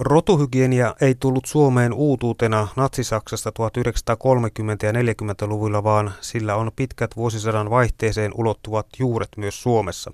[0.00, 3.54] Rotuhygienia ei tullut Suomeen uutuutena Natsi-Saksasta 1930-
[4.82, 10.12] ja 40-luvuilla, vaan sillä on pitkät vuosisadan vaihteeseen ulottuvat juuret myös Suomessa.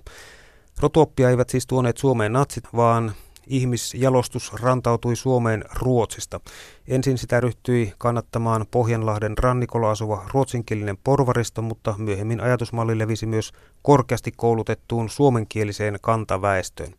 [0.79, 3.11] Rotuoppia eivät siis tuoneet Suomeen natsit, vaan
[3.47, 6.39] ihmisjalostus rantautui Suomeen Ruotsista.
[6.87, 13.51] Ensin sitä ryhtyi kannattamaan Pohjanlahden rannikolla asuva ruotsinkielinen porvaristo, mutta myöhemmin ajatusmalli levisi myös
[13.81, 16.93] korkeasti koulutettuun suomenkieliseen kantaväestöön.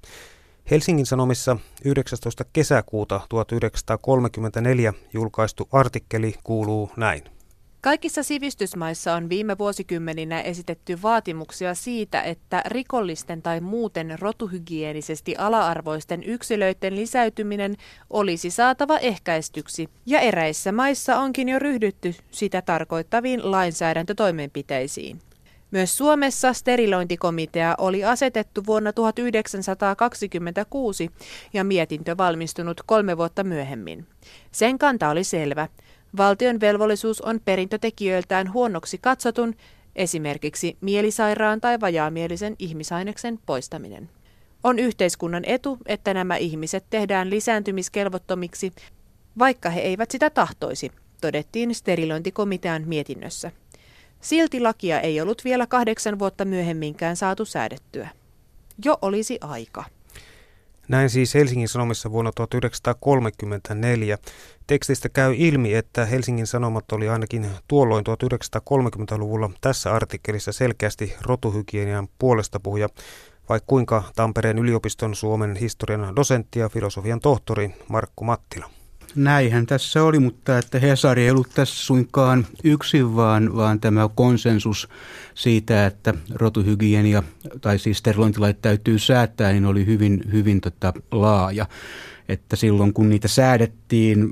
[0.70, 2.44] Helsingin Sanomissa 19.
[2.52, 7.22] kesäkuuta 1934 julkaistu artikkeli kuuluu näin.
[7.80, 16.96] Kaikissa sivistysmaissa on viime vuosikymmeninä esitetty vaatimuksia siitä, että rikollisten tai muuten rotuhygienisesti ala-arvoisten yksilöiden
[16.96, 17.76] lisäytyminen
[18.10, 25.20] olisi saatava ehkäistyksi, ja eräissä maissa onkin jo ryhdytty sitä tarkoittaviin lainsäädäntötoimenpiteisiin.
[25.70, 31.10] Myös Suomessa sterilointikomitea oli asetettu vuonna 1926
[31.52, 34.06] ja mietintö valmistunut kolme vuotta myöhemmin.
[34.52, 35.68] Sen kanta oli selvä.
[36.16, 39.54] Valtion velvollisuus on perintötekijöiltään huonoksi katsotun,
[39.96, 44.10] esimerkiksi mielisairaan tai vajaamielisen ihmisaineksen poistaminen.
[44.64, 48.72] On yhteiskunnan etu, että nämä ihmiset tehdään lisääntymiskelvottomiksi,
[49.38, 53.52] vaikka he eivät sitä tahtoisi, todettiin sterilointikomitean mietinnössä.
[54.20, 58.08] Silti lakia ei ollut vielä kahdeksan vuotta myöhemminkään saatu säädettyä.
[58.84, 59.84] Jo olisi aika.
[60.88, 64.18] Näin siis Helsingin Sanomissa vuonna 1934.
[64.66, 72.60] Tekstistä käy ilmi, että Helsingin Sanomat oli ainakin tuolloin 1930-luvulla tässä artikkelissa selkeästi rotuhygienian puolesta
[72.60, 72.88] puhuja,
[73.48, 78.70] vai kuinka Tampereen yliopiston Suomen historian dosentti ja filosofian tohtori Markku Mattila.
[79.14, 84.88] Näinhän tässä oli, mutta että Hesari ei ollut tässä suinkaan yksin, vaan, vaan tämä konsensus
[85.34, 87.22] siitä, että rotuhygienia
[87.60, 91.66] tai siis sterilointilait täytyy säätää, niin oli hyvin, hyvin tota, laaja.
[92.28, 94.30] Että silloin kun niitä säädettiin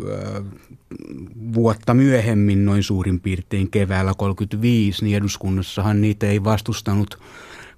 [1.55, 7.19] vuotta myöhemmin, noin suurin piirtein keväällä 35, niin eduskunnassahan niitä ei vastustanut–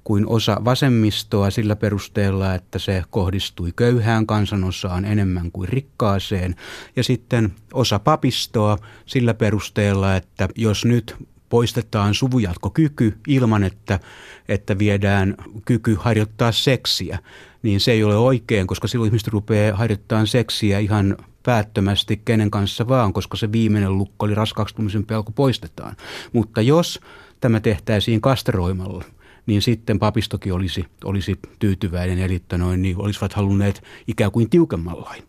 [0.09, 6.55] kuin osa vasemmistoa sillä perusteella, että se kohdistui köyhään kansanosaan enemmän kuin rikkaaseen.
[6.97, 11.17] Ja sitten osa papistoa sillä perusteella, että jos nyt
[11.49, 14.01] poistetaan suvujatkokyky ilman, että,
[14.49, 17.19] että viedään kyky harjoittaa seksiä,
[17.63, 22.89] niin se ei ole oikein, koska silloin ihmiset rupeaa harjoittamaan seksiä ihan päättömästi kenen kanssa
[22.89, 24.75] vaan, koska se viimeinen lukko oli raskaaksi
[25.07, 25.97] pelko poistetaan.
[26.33, 27.01] Mutta jos
[27.41, 29.05] tämä tehtäisiin kastroimalla–
[29.49, 35.23] niin sitten papistokin olisi, olisi tyytyväinen, eli noin, niin olisivat halunneet ikään kuin tiukemman lain.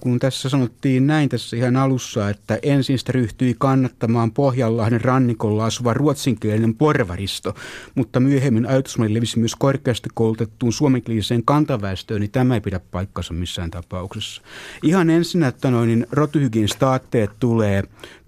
[0.00, 5.94] Kun tässä sanottiin näin tässä ihan alussa, että ensin sitä ryhtyi kannattamaan Pohjanlahden rannikolla asuva
[5.94, 7.54] ruotsinkielinen porvaristo,
[7.94, 13.70] mutta myöhemmin ajatusmalli levisi myös korkeasti koulutettuun suomenkieliseen kantaväestöön, niin tämä ei pidä paikkansa missään
[13.70, 14.42] tapauksessa.
[14.82, 17.82] Ihan ensin, että noin, niin rotuhygien staatteet tulee,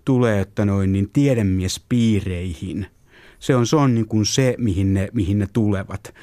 [0.05, 2.87] tulee että noin, niin tiedemiespiireihin–
[3.39, 6.15] se on, se, on niin kuin se mihin, ne, mihin ne tulevat.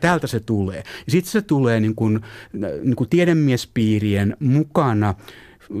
[0.00, 0.82] Täältä se tulee.
[1.08, 2.20] Sitten se tulee niin kuin,
[2.82, 5.14] niin kuin tiedemiespiirien mukana,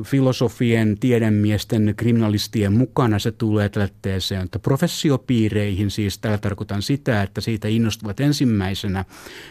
[0.04, 7.68] filosofien, tiedemiesten, kriminalistien mukana se tulee tällaiseen, että professiopiireihin, siis tällä tarkoitan sitä, että siitä
[7.68, 9.04] innostuvat ensimmäisenä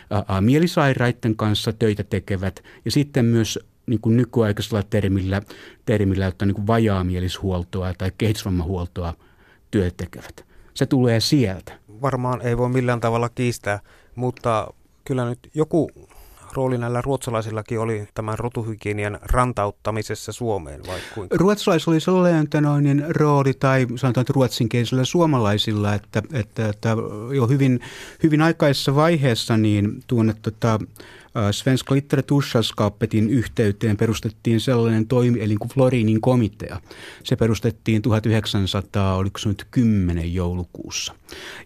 [0.09, 5.41] ää, mielisairaiden kanssa töitä tekevät ja sitten myös niin kuin nykyaikaisella termillä,
[5.85, 9.13] termillä että niin kuin vajaamielishuoltoa tai kehitysvammahuoltoa
[9.71, 11.73] työt tekevät se tulee sieltä.
[12.01, 13.79] Varmaan ei voi millään tavalla kiistää,
[14.15, 14.73] mutta
[15.05, 15.91] kyllä nyt joku
[16.53, 21.37] rooli näillä ruotsalaisillakin oli tämän rotuhygienian rantauttamisessa Suomeen, vai kuinka?
[21.37, 22.47] Ruotsalaisilla oli sellainen
[22.81, 26.89] niin rooli, tai sanotaan, että ruotsinkielisillä suomalaisilla, että, että, että
[27.35, 27.79] jo hyvin,
[28.23, 30.79] hyvin aikaisessa vaiheessa niin tuonne tota,
[31.51, 36.81] Svenska litteratursällskappetin yhteyteen perustettiin sellainen toimielin kuin Florinin komitea.
[37.23, 41.13] Se perustettiin 1900, oliko se nyt 10 joulukuussa.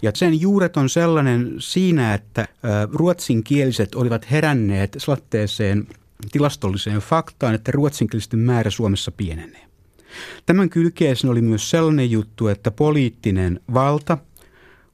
[0.02, 2.48] Ja sen juuret on sellainen siinä, että
[2.92, 5.88] ruotsinkieliset olivat heränneet slatteeseen
[6.32, 9.66] tilastolliseen faktaan, että ruotsinkielisten määrä Suomessa pienenee.
[10.46, 14.18] Tämän kylkeisen oli myös sellainen juttu, että poliittinen valta–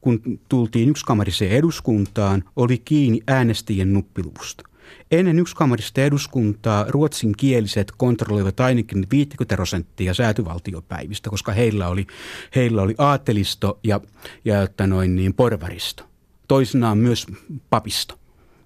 [0.06, 4.64] kun tultiin yksikamarisen eduskuntaan, oli kiinni äänestäjien nuppiluvusta.
[5.12, 12.08] Ennen yksikamarista eduskuntaa ruotsinkieliset kontrolloivat ainakin 50 prosenttia säätyvaltiopäivistä, koska heillä oli,
[12.56, 14.02] heillä oli aatelisto ja,
[14.46, 16.04] ja että noin niin porvaristo.
[16.48, 17.28] Toisinaan myös
[17.70, 18.20] papisto.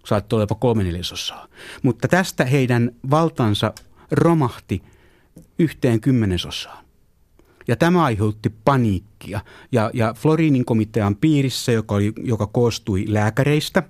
[0.05, 1.47] Saattoi olla jopa kolme neljäsosaa.
[1.83, 3.73] Mutta tästä heidän valtansa
[4.11, 4.81] romahti
[5.59, 6.88] yhteen kymmenesosaan.
[7.69, 9.39] Ja tämä aiheutti paniikkia.
[9.71, 13.83] Ja, ja Florinin komitean piirissä, joka, oli, joka koostui lääkäreistä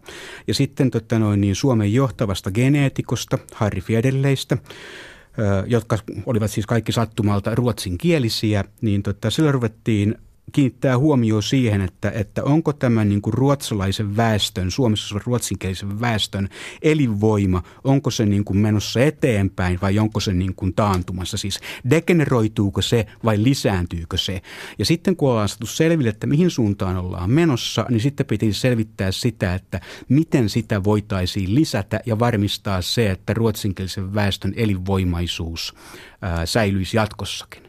[0.48, 4.58] ja sitten tota noin, niin Suomen johtavasta geneetikosta, Harri Fiedelleistä,
[5.68, 10.16] jotka olivat siis kaikki sattumalta ruotsinkielisiä, niin tota, sillä ruvettiin
[10.52, 16.50] kiinnittää huomioon siihen, että, että onko tämä niin kuin ruotsalaisen väestön, Suomessa ruotsinkielisen väestön
[16.82, 21.38] elinvoima, onko se niin kuin menossa eteenpäin vai onko se niin kuin taantumassa.
[21.38, 21.60] Siis
[21.90, 24.42] degeneroituuko se vai lisääntyykö se.
[24.80, 29.12] Ja sitten kun ollaan saatu selville, että mihin suuntaan ollaan menossa, niin sitten pitäisi selvittää
[29.12, 35.74] sitä, että miten sitä voitaisiin lisätä ja varmistaa se, että ruotsinkielisen väestön elinvoimaisuus
[36.22, 37.69] ää, säilyisi jatkossakin.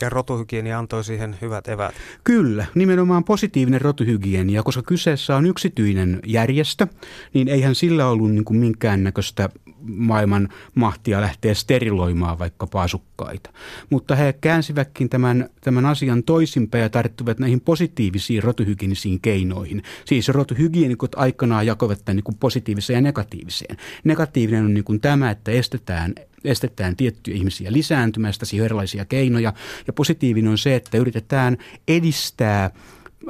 [0.00, 1.94] Ja rotuhygienia antoi siihen hyvät evät.
[2.24, 6.86] Kyllä, nimenomaan positiivinen rotuhygienia, koska kyseessä on yksityinen järjestö,
[7.34, 9.48] niin eihän sillä ollut niin kuin minkäännäköistä
[9.86, 13.50] maailman mahtia lähteä steriloimaan vaikka asukkaita.
[13.90, 19.82] Mutta he käänsivätkin tämän, tämän asian toisinpäin ja tarttuvat näihin positiivisiin rotuhygienisiin keinoihin.
[20.04, 23.76] Siis rotuhygienikot aikanaan jakoivat tämän niin positiiviseen ja negatiiviseen.
[24.04, 26.14] Negatiivinen on niin kuin tämä, että estetään
[26.44, 29.52] estetään tiettyjä ihmisiä lisääntymästä, siihen erilaisia keinoja.
[29.86, 31.58] Ja positiivinen on se, että yritetään
[31.88, 32.64] edistää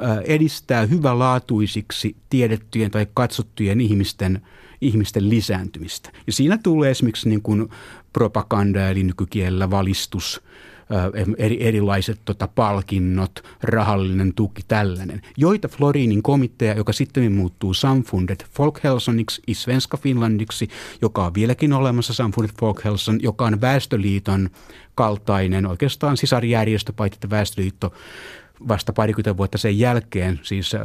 [0.03, 4.41] äh, edistää hyvälaatuisiksi tiedettyjen tai katsottujen ihmisten,
[4.81, 6.11] ihmisten lisääntymistä.
[6.27, 7.69] Ja siinä tulee esimerkiksi niin kuin
[8.13, 10.41] propaganda eli nykykielellä valistus–
[11.37, 19.41] eri, erilaiset tota, palkinnot, rahallinen tuki, tällainen, joita Florinin komitea, joka sitten muuttuu Samfundet Folkhälsoniksi,
[19.47, 20.67] i Svenska Finlandiksi,
[21.01, 24.49] joka on vieläkin olemassa Samfundet Folkhälson, joka on Väestöliiton
[24.95, 27.93] kaltainen oikeastaan sisarjärjestö, paitsi että Väestöliitto
[28.67, 30.81] vasta parikymmentä vuotta sen jälkeen, siis äh,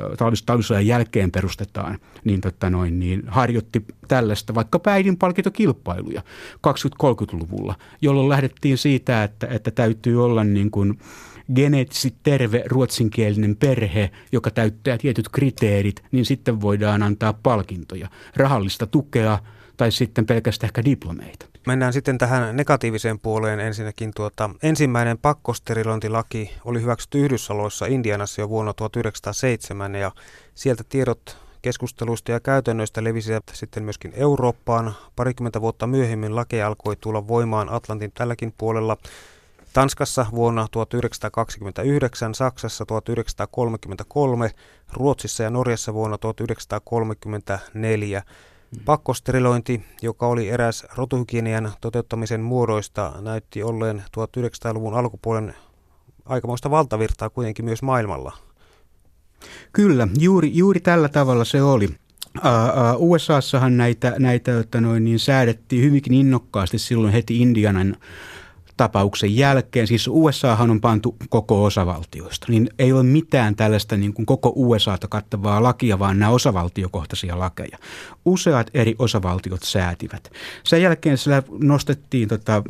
[0.46, 6.22] talvisodan jälkeen perustetaan, niin, totta noin, niin harjoitti tällaista vaikka päidin palkintokilpailuja
[6.68, 10.98] 20-30-luvulla, jolloin lähdettiin siitä, että, että täytyy olla niin kuin
[11.54, 19.38] geneettisesti terve ruotsinkielinen perhe, joka täyttää tietyt kriteerit, niin sitten voidaan antaa palkintoja, rahallista tukea
[19.76, 21.49] tai sitten pelkästään ehkä diplomeita.
[21.66, 24.12] Mennään sitten tähän negatiiviseen puoleen ensinnäkin.
[24.16, 30.12] Tuota, ensimmäinen pakkosterilointilaki oli hyväksytty Yhdysvalloissa Indianassa jo vuonna 1907 ja
[30.54, 34.94] sieltä tiedot keskusteluista ja käytännöistä levisivät sitten myöskin Eurooppaan.
[35.16, 38.96] Parikymmentä vuotta myöhemmin laki alkoi tulla voimaan Atlantin tälläkin puolella.
[39.72, 44.50] Tanskassa vuonna 1929, Saksassa 1933,
[44.92, 48.22] Ruotsissa ja Norjassa vuonna 1934.
[48.84, 55.54] Pakkosterilointi, joka oli eräs rotuhygienian toteuttamisen muodoista, näytti olleen 1900-luvun alkupuolen
[56.24, 58.32] aikamoista valtavirtaa kuitenkin myös maailmalla.
[59.72, 61.88] Kyllä, juuri, juuri tällä tavalla se oli.
[62.96, 67.96] USAssahan näitä, näitä että noin, niin säädettiin hyvinkin innokkaasti silloin heti Indianan
[68.80, 74.26] tapauksen jälkeen, siis USAhan on pantu koko osavaltioista, niin ei ole mitään tällaista niin kuin
[74.26, 77.78] koko USAta kattavaa lakia, vaan nämä osavaltiokohtaisia lakeja.
[78.24, 80.30] Useat eri osavaltiot säätivät.
[80.64, 82.62] Sen jälkeen sillä nostettiin, tota,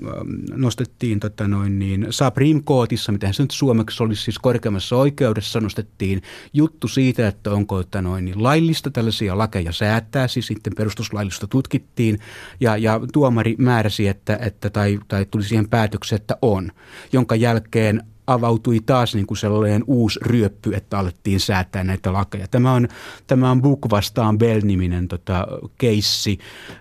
[0.54, 6.22] nostettiin tota noin niin, Supreme Courtissa, mitä se nyt suomeksi olisi siis korkeammassa oikeudessa, nostettiin
[6.52, 12.18] juttu siitä, että onko että noin, niin laillista tällaisia lakeja säättää, siis sitten perustuslaillista tutkittiin,
[12.60, 16.70] ja, ja tuomari määräsi, että, että tai, tai tuli siihen päätökseen, että on,
[17.12, 22.48] jonka jälkeen avautui taas niin kuin sellainen uusi ryöppy, että alettiin säätää näitä lakeja.
[22.48, 22.88] Tämä on,
[23.26, 25.46] tämä on Book vastaan Bell-niminen tota,
[25.78, 26.38] keissi,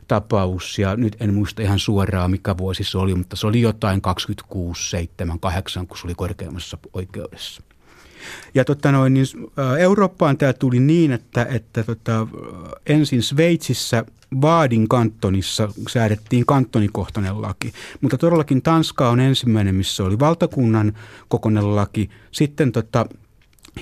[0.07, 4.01] tapaus, ja nyt en muista ihan suoraan, mikä vuosi se oli, mutta se oli jotain
[4.01, 7.69] 26, 7, 8, kun se oli korkeammassa oikeudessa.
[8.54, 9.26] Ja tota noin, niin
[9.80, 12.28] Eurooppaan tämä tuli niin, että, että tota,
[12.88, 14.06] ensin Sveitsissä
[14.42, 20.94] Vaadin kantonissa säädettiin kantonikohtainen laki, mutta todellakin Tanska on ensimmäinen, missä oli valtakunnan
[21.28, 22.09] kokonainen laki.
[22.31, 23.06] Sitten tota,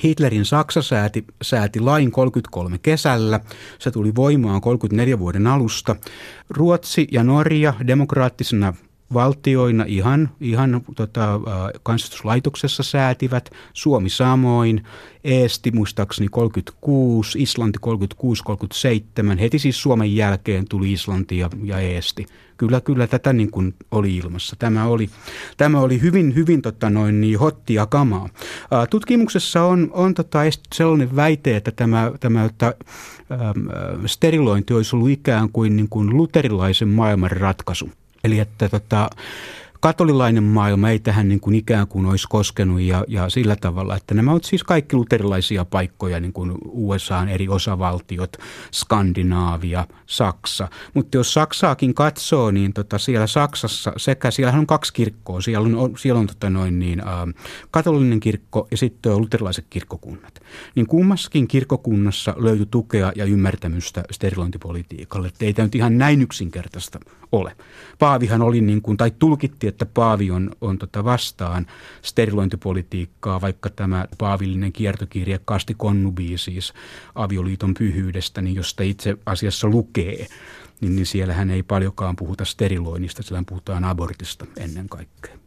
[0.04, 3.40] Hitlerin Saksa sääti, sääti lain 33 kesällä.
[3.80, 5.96] Se tuli voimaan 34 vuoden alusta.
[6.50, 8.74] Ruotsi ja Norja demokraattisena
[9.14, 11.40] valtioina ihan, ihan tota,
[11.84, 14.84] kansastuslaitoksessa säätivät, Suomi samoin,
[15.24, 17.80] Eesti muistaakseni 36, Islanti
[19.36, 22.26] 36-37, heti siis Suomen jälkeen tuli Islanti ja, ja Eesti.
[22.58, 24.56] Kyllä, kyllä tätä niin kuin oli ilmassa.
[24.60, 25.10] Tämä oli,
[25.58, 28.30] tämä oli hyvin, hyvin tota noin, niin hottia kamaa.
[28.90, 30.40] Tutkimuksessa on, on tota
[30.76, 32.74] sellainen väite, että tämä, tämä että,
[33.32, 37.90] ähm, sterilointi olisi ollut ikään kuin, niin kuin luterilaisen maailman ratkaisu.
[38.24, 39.10] Eli että tota,
[39.88, 44.14] katolilainen maailma ei tähän niin kuin ikään kuin olisi koskenut ja, ja sillä tavalla, että
[44.14, 48.38] nämä ovat siis kaikki luterilaisia paikkoja, niin kuin USAn eri osavaltiot,
[48.72, 50.68] Skandinaavia, Saksa.
[50.94, 55.98] Mutta jos Saksaakin katsoo, niin tota siellä Saksassa sekä, siellä on kaksi kirkkoa, siellä on,
[55.98, 57.04] siellä on tota noin niin, ä,
[57.72, 60.40] katolinen kirkko ja sitten on luterilaiset kirkkokunnat.
[60.76, 67.00] Niin kummassakin kirkkokunnassa löytyi tukea ja ymmärtämystä sterilointipolitiikalle, että ei tämä nyt ihan näin yksinkertaista
[67.32, 67.56] ole.
[68.00, 71.68] Paavihan oli niin kuin, tai tulkitti, että Paavi on, on tota vastaan
[72.02, 76.74] sterilointipolitiikkaa, vaikka tämä paavillinen kiertokirje Kasti Konnubi siis
[77.16, 80.28] avioliiton pyhyydestä, niin josta itse asiassa lukee,
[80.82, 85.38] niin, niin siellähän ei paljonkaan puhuta steriloinnista, sillä puhutaan abortista ennen kaikkea.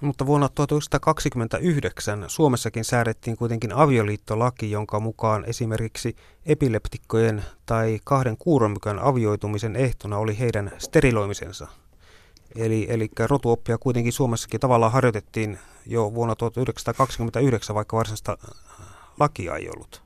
[0.00, 9.76] Mutta vuonna 1929 Suomessakin säädettiin kuitenkin avioliittolaki, jonka mukaan esimerkiksi epileptikkojen tai kahden kuuromykän avioitumisen
[9.76, 11.68] ehtona oli heidän steriloimisensa.
[12.56, 18.38] Eli, eli rotuoppia kuitenkin Suomessakin tavallaan harjoitettiin jo vuonna 1929, vaikka varsinaista
[19.20, 20.02] lakia ei ollut.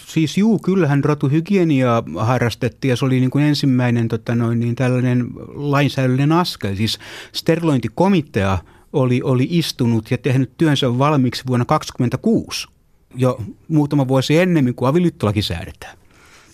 [0.00, 5.26] Siis juu, kyllähän rotuhygieniaa harrastettiin ja se oli niin kuin ensimmäinen tota noin, niin tällainen
[5.54, 6.76] lainsäädännöllinen askel.
[6.76, 6.98] Siis
[7.32, 8.58] sterilointikomitea
[8.92, 12.68] oli, oli istunut ja tehnyt työnsä valmiiksi vuonna 1926,
[13.14, 16.01] jo muutama vuosi ennemmin kuin avioliittolaki säädetään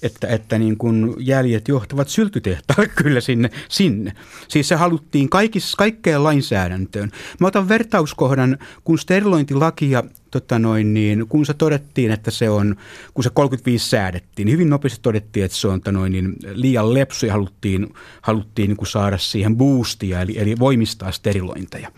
[0.03, 4.13] että, että niin kuin jäljet johtavat syltytehtaalle kyllä sinne, sinne.
[4.49, 7.11] Siis se haluttiin kaikissa, kaikkeen lainsäädäntöön.
[7.41, 12.77] Mä otan vertauskohdan, kun sterilointilakia, tota noin, niin, kun se todettiin, että se on,
[13.15, 16.95] kun se 35 säädettiin, niin hyvin nopeasti todettiin, että se on tota noin, niin, liian
[16.95, 21.93] lepsu ja haluttiin, haluttiin niin kuin saada siihen boostia, eli, eli voimistaa sterilointeja.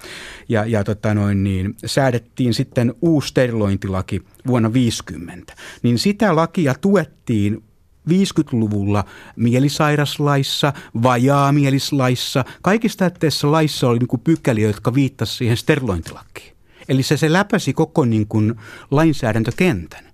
[0.49, 5.54] Ja, ja tota noin, niin, säädettiin sitten uusi sterilointilaki vuonna 50.
[5.83, 7.62] Niin sitä lakia tuettiin
[8.11, 9.05] 50-luvulla
[9.37, 16.57] mielisairaslaissa, vajaamielislaissa, kaikista tässä laissa oli niin pykäliä, jotka viittasivat siihen sterilointilakiin.
[16.88, 18.55] Eli se, se läpäsi koko niin kuin
[18.90, 20.05] lainsäädäntökentän.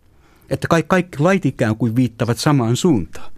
[0.51, 3.33] Että kaikki, kaikki lait ikään kuin viittavat samaan suuntaan.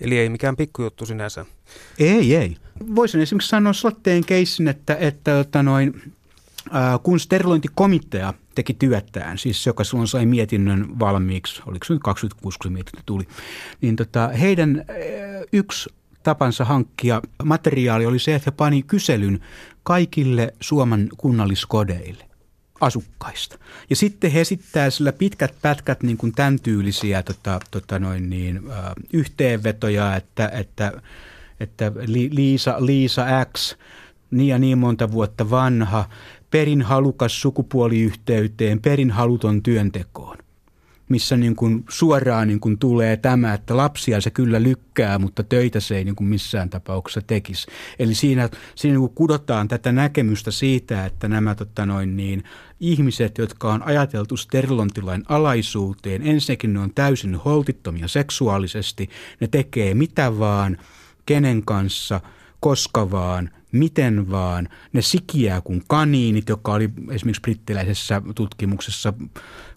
[0.00, 1.46] Eli ei mikään pikkujuttu sinänsä.
[1.98, 2.56] Ei, ei.
[2.94, 6.12] Voisin esimerkiksi sanoa Slotteen keissin, että, että, että noin,
[7.02, 12.70] kun sterilointikomitea teki työtään, siis joka silloin sai mietinnön valmiiksi, oliko se nyt 26, kun
[12.70, 13.28] se mietinnö tuli,
[13.80, 14.84] niin tota, heidän
[15.52, 15.90] yksi
[16.22, 19.40] tapansa hankkia materiaali oli se, että he pani kyselyn
[19.82, 22.24] kaikille Suomen kunnalliskodeille
[22.80, 23.58] asukkaista.
[23.90, 28.56] Ja sitten he esittää sillä pitkät pätkät niin kuin tämän tyylisiä tota, tota noin niin,
[28.70, 30.92] äh, yhteenvetoja, että, että,
[31.60, 31.92] että
[32.30, 33.76] Liisa, Liisa X,
[34.30, 36.08] niin ja niin monta vuotta vanha,
[36.52, 40.36] perin halukas sukupuoliyhteyteen, perin haluton työntekoon
[41.08, 45.80] missä niin kuin suoraan niin kuin tulee tämä, että lapsia se kyllä lykkää, mutta töitä
[45.80, 47.66] se ei niin kuin missään tapauksessa tekisi.
[47.98, 52.44] Eli siinä, siinä niin kuin kudotaan tätä näkemystä siitä, että nämä tota noin niin,
[52.80, 60.38] ihmiset, jotka on ajateltu sterilontilain alaisuuteen, ensinnäkin ne on täysin holtittomia seksuaalisesti, ne tekee mitä
[60.38, 60.78] vaan,
[61.26, 62.20] kenen kanssa,
[62.60, 64.68] koska vaan– miten vaan.
[64.92, 69.12] Ne sikiää kuin kaniinit, joka oli esimerkiksi brittiläisessä tutkimuksessa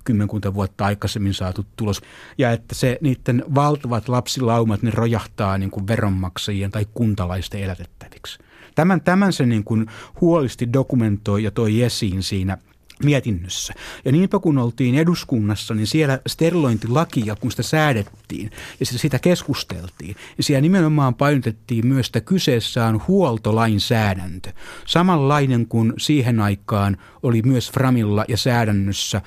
[0.04, 2.02] kymmenkunta vuotta aikaisemmin saatu tulos.
[2.38, 8.40] Ja että se niiden valtavat lapsilaumat, ne rojahtaa niin kuin veronmaksajien tai kuntalaisten elätettäviksi.
[8.76, 9.86] Tämän, tämän se niin kuin
[10.22, 12.58] huolisti dokumentoi ja toi esiin siinä–
[13.04, 13.74] mietinnössä.
[14.06, 20.46] Ja niinpä kun oltiin eduskunnassa, niin siellä sterilointilakia, kun sitä säädettiin ja sitä keskusteltiin, niin
[20.46, 24.52] siellä nimenomaan painotettiin myös, että kyseessä on huoltolainsäädäntö.
[24.86, 29.22] Samanlainen kuin siihen aikaan oli myös Framilla ja säädännössä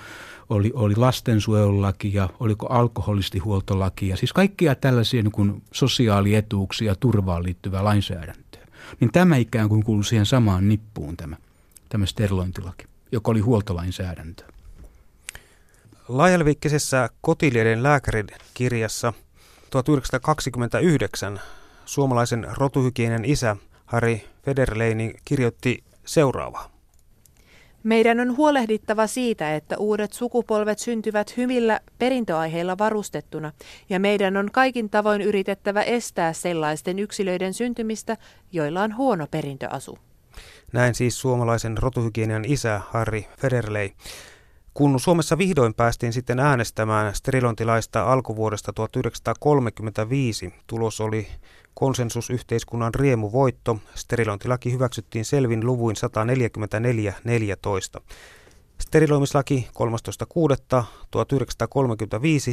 [0.48, 7.84] oli, oli lastensuojelulaki ja oliko alkoholistihuoltolaki ja siis kaikkia tällaisia niin kuin sosiaalietuuksia turvaan liittyvää
[7.84, 8.66] lainsäädäntöä.
[9.00, 11.37] Niin tämä ikään kuin kuuluu siihen samaan nippuun tämä,
[11.88, 14.45] tämä sterilointilaki joka oli huoltolainsäädäntö.
[16.09, 19.12] Laajalviikkisessä Kotilieden lääkärin kirjassa
[19.71, 21.41] 1929
[21.85, 26.79] suomalaisen rotuhygienen isä Harry Federleini kirjoitti seuraavaa.
[27.83, 33.53] Meidän on huolehdittava siitä, että uudet sukupolvet syntyvät hyvillä perintöaiheilla varustettuna,
[33.88, 38.17] ja meidän on kaikin tavoin yritettävä estää sellaisten yksilöiden syntymistä,
[38.53, 39.99] joilla on huono perintöasu.
[40.72, 43.90] Näin siis suomalaisen rotuhygienian isä Harri Federley.
[44.75, 51.28] Kun Suomessa vihdoin päästiin sitten äänestämään sterilointilaista alkuvuodesta 1935, tulos oli
[51.75, 53.78] konsensusyhteiskunnan riemuvoitto.
[53.94, 55.96] Sterilointilaki hyväksyttiin selvin luvuin
[57.96, 58.02] 144.14.
[58.80, 59.68] Steriloimislaki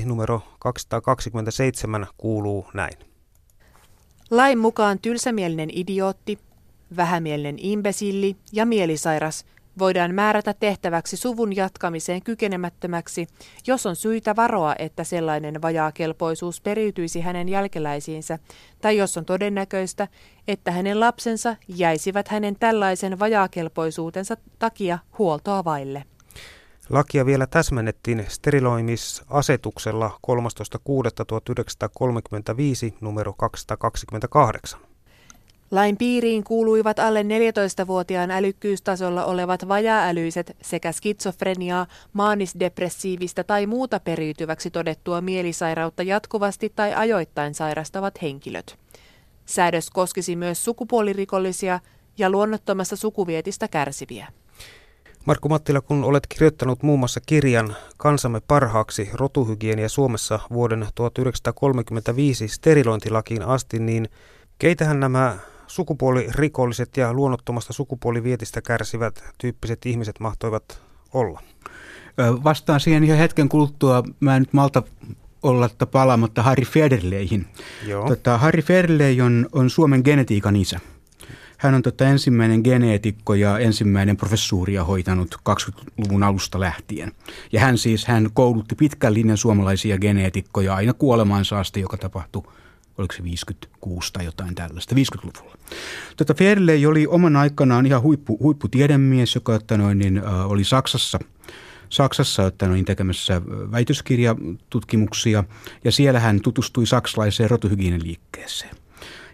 [0.01, 2.93] 13.6.1935 numero 227 kuuluu näin.
[4.31, 6.39] Lain mukaan tylsämielinen idiootti,
[6.95, 9.45] vähämielinen imbesilli ja mielisairas
[9.79, 13.27] voidaan määrätä tehtäväksi suvun jatkamiseen kykenemättömäksi,
[13.67, 18.39] jos on syitä varoa, että sellainen vajaakelpoisuus periytyisi hänen jälkeläisiinsä,
[18.81, 20.07] tai jos on todennäköistä,
[20.47, 26.03] että hänen lapsensa jäisivät hänen tällaisen vajaakelpoisuutensa takia huoltoa vaille.
[26.89, 34.94] Lakia vielä täsmennettiin steriloimisasetuksella 13.6.1935 numero 228.
[35.71, 45.21] Lain piiriin kuuluivat alle 14-vuotiaan älykkyystasolla olevat vajaaälyiset sekä skitsofreniaa, maanisdepressiivistä tai muuta periytyväksi todettua
[45.21, 48.77] mielisairautta jatkuvasti tai ajoittain sairastavat henkilöt.
[49.45, 51.79] Säädös koskisi myös sukupuolirikollisia
[52.17, 54.27] ja luonnottomasta sukuvietistä kärsiviä.
[55.25, 63.43] Markku Mattila, kun olet kirjoittanut muun muassa kirjan Kansamme parhaaksi rotuhygienia Suomessa vuoden 1935 sterilointilakiin
[63.43, 64.09] asti, niin
[64.59, 70.81] keitähän nämä sukupuolirikolliset ja luonnottomasta sukupuolivietistä kärsivät tyyppiset ihmiset mahtoivat
[71.13, 71.41] olla?
[72.43, 74.03] Vastaan siihen ihan hetken kuluttua.
[74.19, 74.83] Mä en nyt malta
[75.43, 77.45] olla palaamatta Harry Federleihin.
[78.07, 80.79] Tota, Harry Federley on, on Suomen genetiikan isä.
[81.57, 87.11] Hän on tota ensimmäinen geneetikko ja ensimmäinen professuuria hoitanut 20-luvun alusta lähtien.
[87.51, 92.43] Ja hän siis hän koulutti pitkän linjan suomalaisia geneetikkoja aina kuolemaansa asti, joka tapahtui
[92.97, 95.57] oliko se 56 tai jotain tällaista, 50-luvulla.
[96.17, 101.19] Tota Fairley oli oman aikanaan ihan huippu, huipputiedemies, joka että noin, niin, äh, oli Saksassa
[101.89, 105.43] Saksassa että noin, tekemässä väitöskirjatutkimuksia
[105.83, 108.75] ja siellä hän tutustui saksalaiseen rotuhygieniliikkeeseen.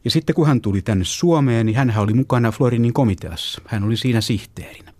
[0.06, 3.62] Ja sitten kun hän tuli tänne Suomeen, niin hän oli mukana Florinin komiteassa.
[3.65, 4.94] Hän oli siinä sihteerinä.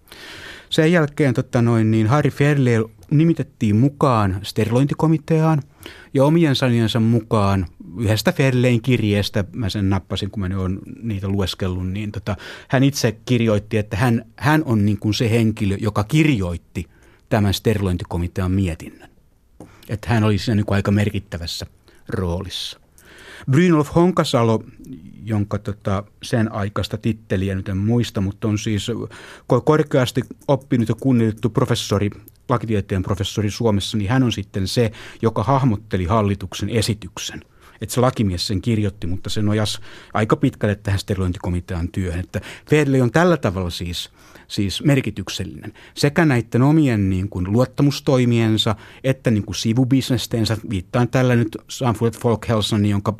[0.72, 5.62] Sen jälkeen totta noin, niin Harry Fairley nimitettiin mukaan sterilointikomiteaan
[6.14, 7.66] ja omien sanojensa mukaan
[8.00, 10.56] yhdestä Ferlein kirjeestä, mä sen nappasin, kun mä ne
[11.02, 12.36] niitä lueskellut, niin tota,
[12.68, 16.88] hän itse kirjoitti, että hän, hän on niin kuin se henkilö, joka kirjoitti
[17.30, 19.10] tämän sterilointikomitean mietinnön.
[19.90, 21.66] Että hän oli siinä niin kuin aika merkittävässä
[22.08, 22.81] roolissa.
[23.52, 24.64] Brynolf Honkasalo,
[25.24, 28.88] jonka tota, sen aikaista titteliä nyt en muista, mutta on siis
[29.64, 32.10] korkeasti oppinut ja kunnioitettu professori,
[32.50, 37.42] lakitieteen professori Suomessa, niin hän on sitten se, joka hahmotteli hallituksen esityksen
[37.82, 39.80] että se lakimies sen kirjoitti, mutta se nojasi
[40.14, 42.20] aika pitkälle tähän sterilointikomitean työhön.
[42.20, 44.10] Että Fedley on tällä tavalla siis,
[44.52, 50.58] siis merkityksellinen sekä näiden omien niin kuin, luottamustoimiensa että niin kuin, sivubisnesteensä.
[50.70, 53.14] Viittaan tällä nyt Sanford Folkhelson, jonka,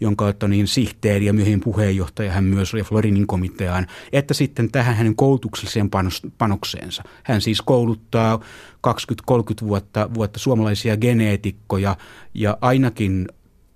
[0.00, 4.96] jonka että niin, sihteeri ja myöhemmin puheenjohtaja hän myös oli Florinin komiteaan, että sitten tähän
[4.96, 5.90] hänen koulutukselliseen
[6.38, 7.02] panokseensa.
[7.22, 8.40] Hän siis kouluttaa
[8.86, 11.96] 20-30 vuotta, vuotta suomalaisia geneetikkoja
[12.34, 13.28] ja ainakin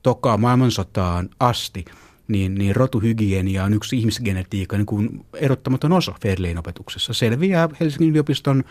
[0.02, 1.84] toka maailmansotaan asti,
[2.30, 7.12] niin, niin rotuhygienia on yksi ihmisgenetiikan niin kuin erottamaton osa Fairleyn opetuksessa.
[7.12, 8.64] Selviää Helsingin yliopiston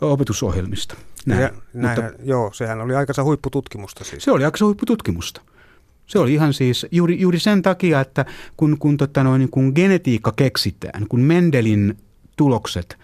[0.00, 0.96] opetusohjelmista.
[1.26, 1.42] Näin.
[1.42, 4.24] Ja, näin, Mutta, joo, sehän oli aika huippututkimusta siis.
[4.24, 5.40] Se oli aika huippututkimusta.
[6.06, 8.24] Se oli ihan siis juuri, juuri sen takia, että
[8.56, 11.96] kun, kun, tota noin, kun genetiikka keksitään, kun Mendelin
[12.36, 12.98] tulokset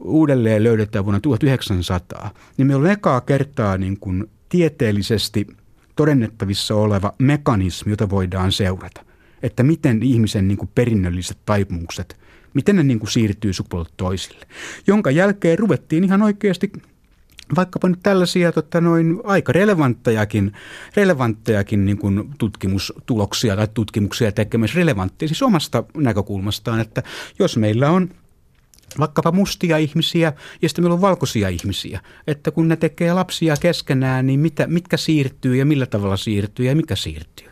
[0.00, 5.46] uudelleen löydetään vuonna 1900, niin meillä on ekaa kertaa niin kuin tieteellisesti–
[5.96, 9.05] todennettavissa oleva mekanismi, jota voidaan seurata.
[9.42, 12.16] Että miten ihmisen niin kuin perinnölliset taipumukset,
[12.54, 14.46] miten ne niin kuin siirtyy sukupuolelta toisille.
[14.86, 16.72] Jonka jälkeen ruvettiin ihan oikeasti
[17.56, 20.52] vaikkapa nyt tällaisia tota, noin, aika relevanttejakin,
[20.96, 27.02] relevanttejakin niin kuin tutkimustuloksia tai tutkimuksia tekemässä relevantteja siis omasta näkökulmastaan, että
[27.38, 28.10] jos meillä on–
[28.98, 32.00] vaikkapa mustia ihmisiä ja sitten meillä on valkoisia ihmisiä.
[32.26, 36.76] Että kun ne tekee lapsia keskenään, niin mitä, mitkä siirtyy ja millä tavalla siirtyy ja
[36.76, 37.45] mikä siirtyy.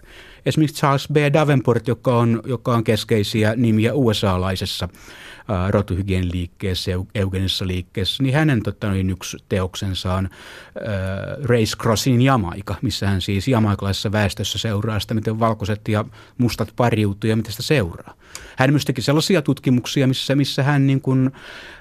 [0.46, 1.16] Esimerkiksi Charles B.
[1.33, 4.88] Davenport, joka on, joka on keskeisiä nimiä USA-laisessa
[5.70, 10.90] rotuhygien liikkeessä ja eugenisessa liikkeessä, niin hänen tota, niin yksi teoksensa on ää,
[11.44, 16.04] Race Crossin Jamaika, missä hän siis jamaikalaisessa väestössä seuraa sitä, miten valkoiset ja
[16.38, 18.14] mustat pariutuu ja miten sitä seuraa.
[18.57, 21.30] Hän myös teki sellaisia tutkimuksia, missä, missä hän niin kuin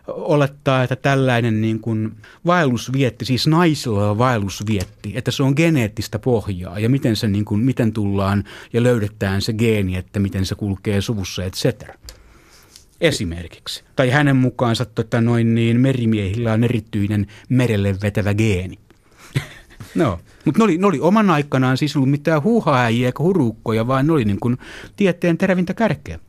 [0.08, 2.12] olettaa, että tällainen niin kuin
[2.46, 7.62] vaellusvietti, siis naisilla on vaellusvietti, että se on geneettistä pohjaa ja miten, se niin kuin,
[7.62, 11.94] miten tullaan ja löydetään se geeni, että miten se kulkee suvussa, et cetera.
[13.04, 13.84] Esimerkiksi.
[13.96, 18.80] Tai hänen mukaansa tota, noin niin, merimiehillä on erityinen merelle vetävä geeni.
[19.96, 24.08] no, mutta ne oli, ne oli oman aikanaan siis ollut mitään huuhaajia eikä hurukkoja, vaan
[24.08, 24.58] ne oli niin kuin
[24.96, 26.20] tieteen terävintä kärkeä.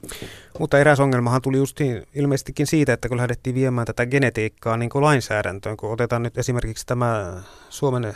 [0.58, 1.78] Mutta eräs ongelmahan tuli just
[2.14, 6.86] ilmeisestikin siitä, että kun lähdettiin viemään tätä genetiikkaa niin kuin lainsäädäntöön, kun otetaan nyt esimerkiksi
[6.86, 8.14] tämä Suomen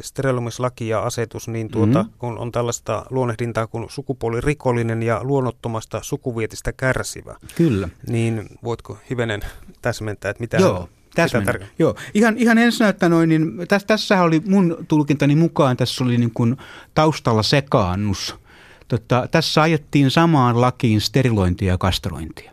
[0.00, 2.18] steriloimislaki ja asetus, niin tuota, mm-hmm.
[2.18, 7.36] kun on tällaista luonnehdintaa kuin sukupuolirikollinen ja luonnottomasta sukuvietistä kärsivä.
[7.54, 7.88] Kyllä.
[8.08, 9.40] Niin voitko hivenen
[9.82, 10.88] täsmentää, että mitä Joo.
[11.14, 11.66] Täsmennä.
[11.78, 11.94] Joo.
[12.14, 16.30] Ihan, ihan ensin, että noin, niin tässä, tässä oli mun tulkintani mukaan, tässä oli niin
[16.34, 16.56] kuin
[16.94, 18.36] taustalla sekaannus.
[18.88, 22.52] Tota, tässä ajettiin samaan lakiin sterilointia ja kastrointia.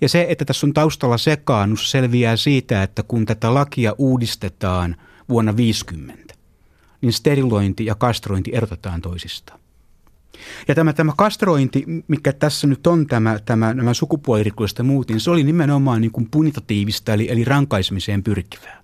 [0.00, 4.96] Ja se, että tässä on taustalla sekaannus, selviää siitä, että kun tätä lakia uudistetaan
[5.28, 6.21] vuonna 50,
[7.02, 9.60] niin sterilointi ja kastrointi erotetaan toisistaan.
[10.68, 15.20] Ja tämä, tämä kastrointi, mikä tässä nyt on, tämä, tämä, nämä sukupuolirikolliset ja muut, niin
[15.20, 18.82] se oli nimenomaan niin kuin punitatiivista, eli, eli rankaisemiseen pyrkivää.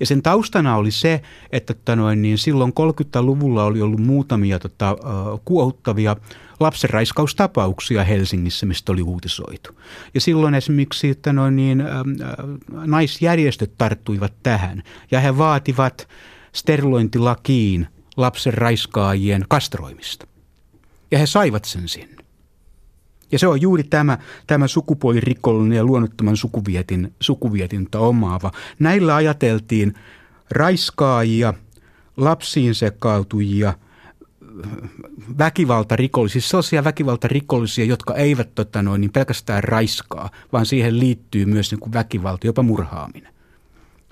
[0.00, 4.96] Ja sen taustana oli se, että tota noin, niin silloin 30-luvulla oli ollut muutamia tota,
[5.44, 6.16] kuohuttavia
[6.60, 9.70] lapsenraiskaustapauksia Helsingissä, mistä oli uutisoitu.
[10.14, 16.08] Ja silloin esimerkiksi että noin, niin, uh, naisjärjestöt tarttuivat tähän ja he vaativat
[16.54, 17.86] sterilointilakiin
[18.16, 20.26] lapsen raiskaajien kastroimista.
[21.10, 22.24] Ja he saivat sen sinne.
[23.32, 28.50] Ja se on juuri tämä, tämä sukupuolirikollinen ja luonnottoman sukuvietin, sukuvietintä omaava.
[28.78, 29.94] Näillä ajateltiin
[30.50, 31.54] raiskaajia,
[32.16, 33.74] lapsiin sekautujia,
[35.38, 41.80] väkivaltarikollisia, sellaisia väkivaltarikollisia, jotka eivät tota noin, niin pelkästään raiskaa, vaan siihen liittyy myös niin
[41.80, 43.33] kuin väkivalta, jopa murhaaminen.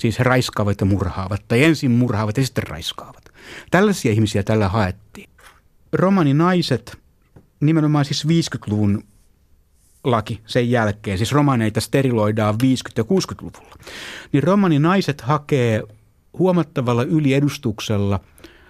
[0.03, 3.25] Siis he raiskaavat ja murhaavat, tai ensin murhaavat ja sitten raiskaavat.
[3.71, 5.31] Tällaisia ihmisiä tällä haettiin
[5.93, 6.99] romaninaiset,
[7.61, 9.05] nimenomaan siis 50-luvun
[10.05, 12.57] laki sen jälkeen, siis romaneita steriloidaan 50-
[12.97, 13.75] ja 60-luvulla,
[14.33, 15.83] niin romaninaiset hakee
[16.39, 18.21] huomattavalla yliedustuksella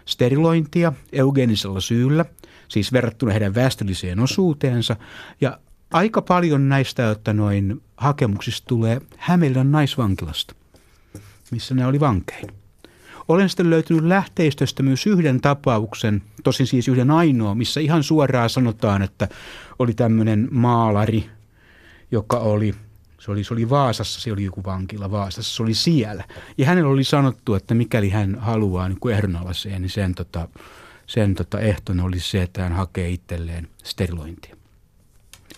[0.06, 2.24] sterilointia eugeenisella syyllä,
[2.68, 4.96] siis verrattuna heidän väestölliseen osuuteensa,
[5.40, 5.58] ja
[5.92, 10.54] aika paljon näistä että noin hakemuksista tulee Hämeenlinnan naisvankilasta,
[11.52, 12.48] missä ne oli vankein.
[13.28, 19.02] Olen sitten löytynyt lähteistöstä myös yhden tapauksen, tosin siis yhden ainoa, missä ihan suoraan sanotaan,
[19.02, 19.28] että
[19.78, 21.30] oli tämmöinen maalari,
[22.10, 22.74] joka oli
[23.18, 26.24] se oli, se oli Vaasassa, se oli joku vankila Vaasassa, se oli siellä.
[26.58, 30.48] Ja hänellä oli sanottu, että mikäli hän haluaa niin ehdonalaiseen, niin sen, tota,
[31.06, 34.56] sen tota ehtona oli se, että hän hakee itselleen sterilointia.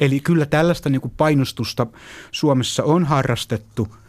[0.01, 1.87] Eli kyllä tällaista niin kuin painostusta
[2.31, 3.89] Suomessa on harrastettu–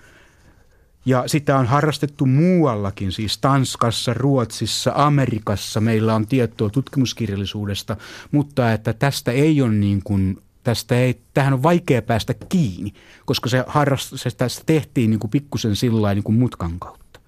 [1.05, 5.81] ja sitä on harrastettu muuallakin, siis Tanskassa, Ruotsissa, Amerikassa.
[5.81, 7.97] Meillä on tietoa tutkimuskirjallisuudesta,
[8.31, 12.93] mutta että tästä ei ole niin kuin, tästä ei, tähän on vaikea päästä kiinni,
[13.25, 17.19] koska se, harrast, se tästä tehtiin niin kuin pikkusen sillä niin kuin mutkan kautta.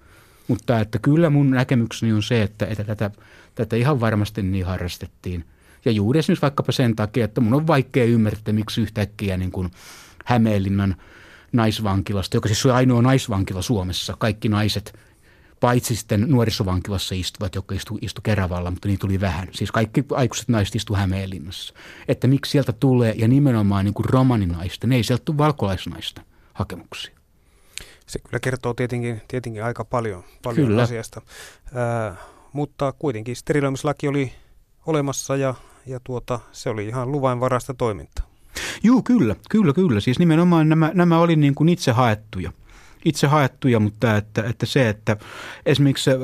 [0.48, 3.10] Mutta että kyllä mun näkemykseni on se, että, että tätä,
[3.54, 5.44] tätä ihan varmasti niin harrastettiin.
[5.84, 9.70] Ja juuri esimerkiksi vaikkapa sen takia, että mun on vaikea ymmärtää, miksi yhtäkkiä niin kuin
[10.24, 10.96] Hämeenlinnan–
[11.52, 14.16] naisvankilasta, joka siis on ainoa naisvankila Suomessa.
[14.18, 14.98] Kaikki naiset,
[15.60, 19.48] paitsi sitten nuorisovankilassa istuvat, jotka istu, istu Keravalla, mutta niitä tuli vähän.
[19.52, 21.74] Siis kaikki aikuiset naiset istu Hämeenlinnassa.
[22.08, 26.22] Että miksi sieltä tulee, ja nimenomaan niin kuin romaninaisten, ei sieltä tule valkolaisnaista
[26.54, 27.18] hakemuksia.
[28.06, 30.82] Se kyllä kertoo tietenkin, tietenkin aika paljon, paljon kyllä.
[30.82, 31.22] asiasta.
[32.10, 32.18] Äh,
[32.52, 34.32] mutta kuitenkin steriloimislaki oli
[34.86, 35.54] olemassa ja,
[35.86, 38.27] ja tuota, se oli ihan luvanvaraista toimintaa.
[38.82, 40.00] Joo, kyllä, kyllä, kyllä.
[40.00, 42.52] Siis nimenomaan nämä, nämä oli niin kuin itse haettuja
[43.04, 45.16] itse haettuja, mutta että, että se, että
[45.66, 46.16] esimerkiksi äh,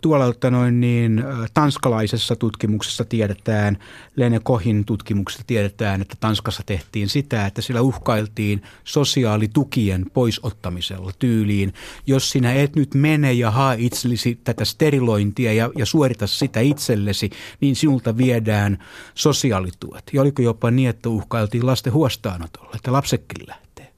[0.00, 3.78] tuolla noin niin, äh, tanskalaisessa tutkimuksessa tiedetään,
[4.16, 11.72] Lene Kohin tutkimuksessa tiedetään, että Tanskassa tehtiin sitä, että sillä uhkailtiin sosiaalitukien poisottamisella tyyliin.
[12.06, 17.30] Jos sinä et nyt mene ja hae itsellesi tätä sterilointia ja, ja suorita sitä itsellesi,
[17.60, 18.78] niin sinulta viedään
[19.14, 20.04] sosiaalituet.
[20.12, 23.92] Ja oliko jopa niin, että uhkailtiin lasten huostaanotolla, että lapsekin lähtee.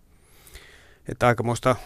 [1.08, 1.76] Että aikamoista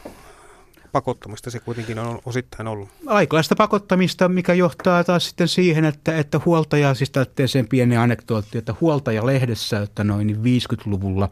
[0.96, 2.88] pakottamista se kuitenkin on osittain ollut.
[3.06, 7.12] Aikalaista pakottamista, mikä johtaa taas sitten siihen, että, että huoltaja, siis
[7.46, 11.28] sen pieni anekdootti, että huoltaja lehdessä, että noin 50-luvulla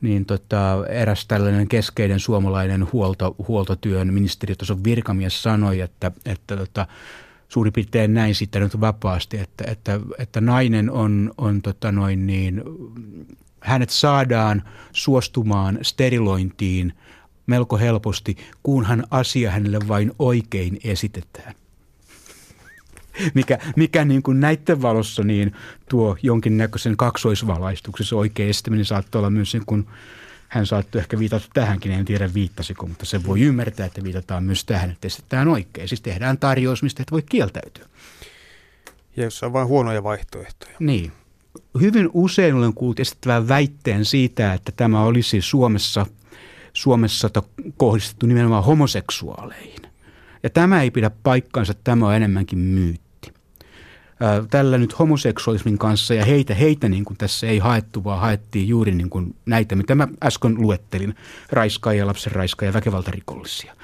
[0.00, 6.86] niin tota, eräs tällainen keskeinen suomalainen huolto, huoltotyön ministeritason virkamies sanoi, että, että tota,
[7.48, 12.62] suurin piirtein näin sitten nyt vapaasti, että, että, että nainen on, on tota noin niin,
[13.60, 16.92] hänet saadaan suostumaan sterilointiin–
[17.46, 21.54] melko helposti, kunhan asia hänelle vain oikein esitetään.
[23.34, 25.52] Mikä, mikä niin kuin näiden valossa niin
[25.88, 29.86] tuo jonkinnäköisen kaksoisvalaistuksen, se oikein esittäminen saattaa olla myös niin kuin,
[30.48, 34.64] hän saattoi ehkä viitata tähänkin, en tiedä viittasiko, mutta se voi ymmärtää, että viitataan myös
[34.64, 35.88] tähän, että esitetään oikein.
[35.88, 37.84] Siis tehdään tarjous, mistä et voi kieltäytyä.
[39.16, 40.76] Ja jos on vain huonoja vaihtoehtoja.
[40.78, 41.12] Niin.
[41.80, 46.06] Hyvin usein olen kuullut esittävän väitteen siitä, että tämä olisi Suomessa–
[46.76, 47.30] Suomessa
[47.76, 49.82] kohdistettu nimenomaan homoseksuaaleihin.
[50.42, 53.32] Ja tämä ei pidä paikkansa, tämä on enemmänkin myytti.
[54.50, 58.94] Tällä nyt homoseksuaalismin kanssa ja heitä, heitä niin kuin tässä ei haettu, vaan haettiin juuri
[58.94, 61.14] niin kuin näitä, mitä mä äsken luettelin,
[61.50, 63.74] raiskaajia, lapsen raiskaajia, väkivaltarikollisia.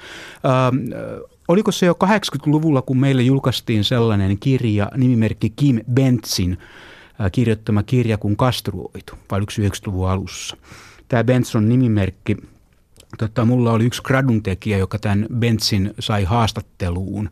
[1.47, 6.57] oliko se jo 80-luvulla, kun meille julkaistiin sellainen kirja, nimimerkki Kim Bentsin
[7.31, 10.57] kirjoittama kirja kuin Kastruoitu, vai oliko 90-luvun alussa?
[11.07, 12.37] Tämä Bents on nimimerkki
[13.17, 17.29] Tota, mulla oli yksi gradun tekijä, joka tämän Bentsin sai haastatteluun.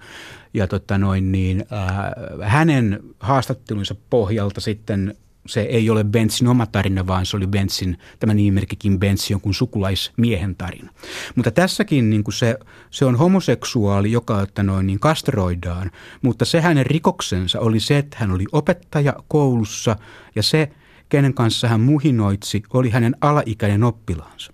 [0.53, 5.15] Ja tota noin, niin, äh, hänen haastattelunsa pohjalta sitten
[5.47, 10.55] se ei ole Bentsin oma tarina, vaan se oli Bentsin, tämä nimimerkkikin Bentsin jonkun sukulaismiehen
[10.55, 10.91] tarina.
[11.35, 12.57] Mutta tässäkin niin kuin se,
[12.89, 15.91] se on homoseksuaali, joka että noin, niin kastroidaan,
[16.21, 19.95] mutta se hänen rikoksensa oli se, että hän oli opettaja koulussa
[20.35, 20.71] ja se,
[21.09, 24.53] kenen kanssa hän muhinoitsi, oli hänen alaikäinen oppilaansa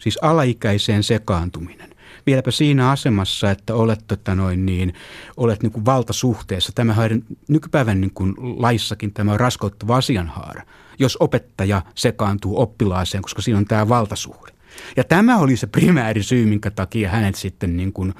[0.00, 1.90] siis alaikäiseen sekaantuminen.
[2.26, 4.94] Vieläpä siinä asemassa, että olet, tota noin, niin,
[5.36, 6.72] olet niin kuin valtasuhteessa.
[6.74, 10.62] Tämä on nykypäivän niin kuin laissakin tämä on raskauttava asianhaara,
[10.98, 14.52] jos opettaja sekaantuu oppilaaseen, koska siinä on tämä valtasuhde.
[14.96, 18.14] Ja tämä oli se primääri syy, minkä takia hänet sitten niin kuin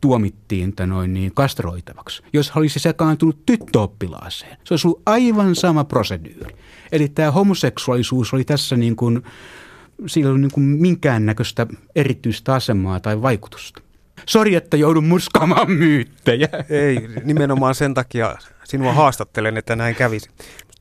[0.00, 2.22] tuomittiin noin niin kastroitavaksi.
[2.32, 6.56] Jos hän olisi sekaantunut tyttöoppilaaseen, se olisi ollut aivan sama proseduuri.
[6.92, 9.22] Eli tämä homoseksuaalisuus oli tässä niin kuin
[10.06, 13.82] sillä ole niin minkäännäköistä erityistä asemaa tai vaikutusta.
[14.26, 16.48] Sori, että joudun murskaamaan myyttejä.
[16.70, 20.30] Ei, nimenomaan sen takia sinua haastattelen, että näin kävisi.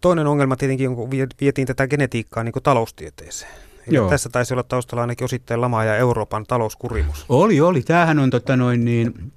[0.02, 3.52] Toinen ongelma tietenkin on, kun vietiin tätä genetiikkaa niin taloustieteeseen.
[3.88, 4.10] Joo.
[4.10, 7.26] Tässä taisi olla taustalla ainakin osittain lama ja Euroopan talouskurimus.
[7.30, 7.82] Oli, oli.
[7.82, 9.32] Tämähän on tota noin niin,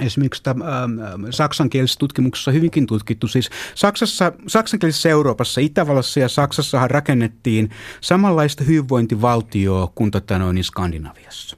[0.00, 3.28] esimerkiksi ähm, saksankielisessä tutkimuksessa hyvinkin tutkittu.
[3.28, 11.56] Siis Saksassa, saksankielisessä Euroopassa, Itävallassa ja Saksassahan rakennettiin samanlaista hyvinvointivaltioa kuin tota noin, Skandinaviassa.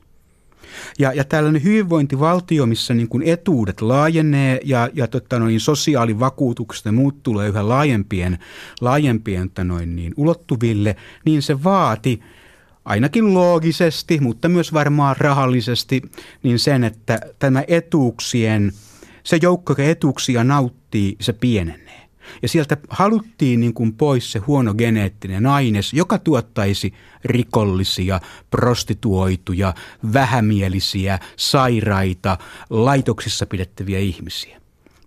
[0.99, 6.93] Ja, ja tällainen hyvinvointivaltio, missä niin kuin etuudet laajenee ja, ja tota noin, sosiaalivakuutukset ja
[6.93, 8.39] muut tulee yhä laajempien,
[8.81, 12.21] laajempien tota noin, niin, ulottuville, niin se vaati–
[12.89, 16.03] ainakin loogisesti, mutta myös varmaan rahallisesti,
[16.43, 18.73] niin sen, että tämä etuuksien,
[19.25, 22.09] se joukko, joka etuuksia nauttii, se pienenee.
[22.43, 28.21] Ja sieltä haluttiin niin kuin pois se huono geneettinen aines, joka tuottaisi rikollisia,
[28.51, 29.75] prostituoituja,
[30.13, 32.39] vähämielisiä, sairaita,
[32.71, 34.58] laitoksissa pidettäviä ihmisiä.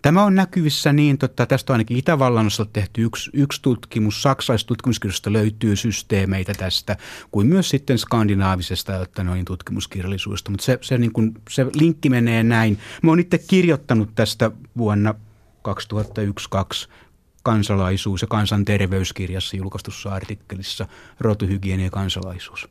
[0.01, 5.33] Tämä on näkyvissä niin, totta, tästä on ainakin Itävallan osalta tehty yksi, yksi tutkimus, saksalaistutkimuskirjasta
[5.33, 6.97] löytyy systeemeitä tästä,
[7.31, 12.43] kuin myös sitten skandinaavisesta että noin tutkimuskirjallisuudesta, mutta se, se, niin kuin, se linkki menee
[12.43, 12.79] näin.
[13.03, 15.13] Mä oon itse kirjoittanut tästä vuonna
[15.67, 16.89] 2001-2002
[17.43, 20.87] kansalaisuus- ja kansanterveyskirjassa julkaistussa artikkelissa
[21.19, 22.69] rotuhygienia ja kansalaisuus.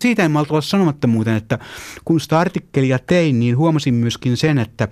[0.00, 1.58] Siitä en malta olla sanomatta muuten, että
[2.04, 4.88] kun sitä artikkelia tein, niin huomasin myöskin sen, että,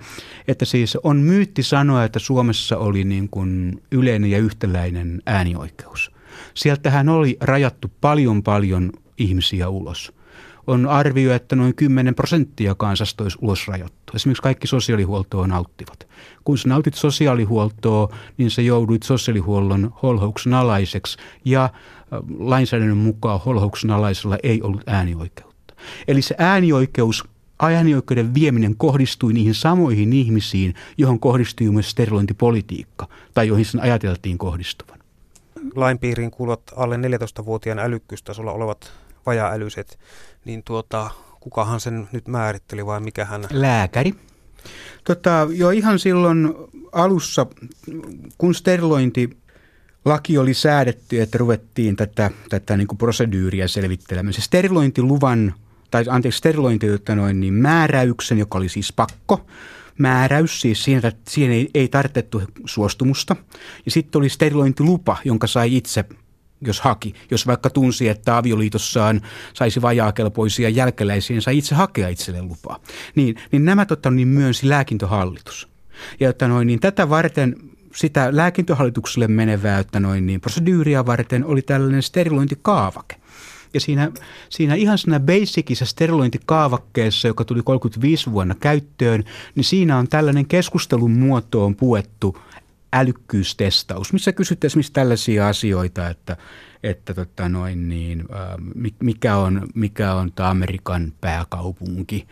[0.47, 6.11] että siis on myytti sanoa, että Suomessa oli niin kuin yleinen ja yhtäläinen äänioikeus.
[6.53, 10.13] Sieltähän oli rajattu paljon paljon ihmisiä ulos.
[10.67, 14.13] On arvio, että noin 10 prosenttia kansasta olisi ulos rajattu.
[14.15, 16.07] Esimerkiksi kaikki sosiaalihuoltoa nauttivat.
[16.43, 21.69] Kun sä nautit sosiaalihuoltoa, niin sä jouduit sosiaalihuollon holhouksen alaiseksi ja
[22.37, 25.73] lainsäädännön mukaan holhouksen alaisella ei ollut äänioikeutta.
[26.07, 27.23] Eli se äänioikeus
[27.59, 34.99] äänioikeuden vieminen kohdistui niihin samoihin ihmisiin, johon kohdistui myös sterilointipolitiikka tai joihin sen ajateltiin kohdistuvan.
[35.75, 38.91] Lain piiriin kuuluvat alle 14-vuotiaan älykkyystasolla olevat
[39.25, 39.99] vajaa-älyset,
[40.45, 43.43] niin tuota, kukahan sen nyt määritteli vai mikä hän?
[43.51, 44.13] Lääkäri.
[45.03, 46.53] Tota, jo ihan silloin
[46.91, 47.45] alussa,
[48.37, 49.29] kun sterilointi
[50.05, 54.33] laki oli säädetty, että ruvettiin tätä, tätä niin kuin proseduuria selvittelemään.
[54.33, 55.53] Se sterilointiluvan,
[55.91, 59.45] tai anteeksi, sterilointi, noin, niin määräyksen, joka oli siis pakko,
[59.97, 63.35] määräys, siis siinä, siihen ei, ei tarvittu suostumusta.
[63.85, 66.05] Ja sitten oli sterilointilupa, jonka sai itse
[66.61, 67.13] jos haki.
[67.31, 69.21] Jos vaikka tunsi, että avioliitossaan
[69.53, 72.79] saisi vajaakelpoisia jälkeläisiä, sai itse hakea itselleen lupaa.
[73.15, 75.69] Niin, niin nämä totta, niin myönsi lääkintöhallitus.
[76.19, 77.55] Ja että noin, niin tätä varten
[77.95, 83.15] sitä lääkintöhallitukselle menevää että noin, niin proseduuria varten oli tällainen sterilointikaavake.
[83.73, 84.11] Ja siinä,
[84.49, 89.23] siinä ihan siinä basicissa sterilointikaavakkeessa, joka tuli 35 vuonna käyttöön,
[89.55, 92.37] niin siinä on tällainen keskustelun muotoon puettu
[92.93, 96.37] älykkyystestaus, missä kysytään esimerkiksi tällaisia asioita, että
[96.83, 98.25] että tota noin niin,
[98.99, 102.27] mikä on, mikä on Amerikan pääkaupunki,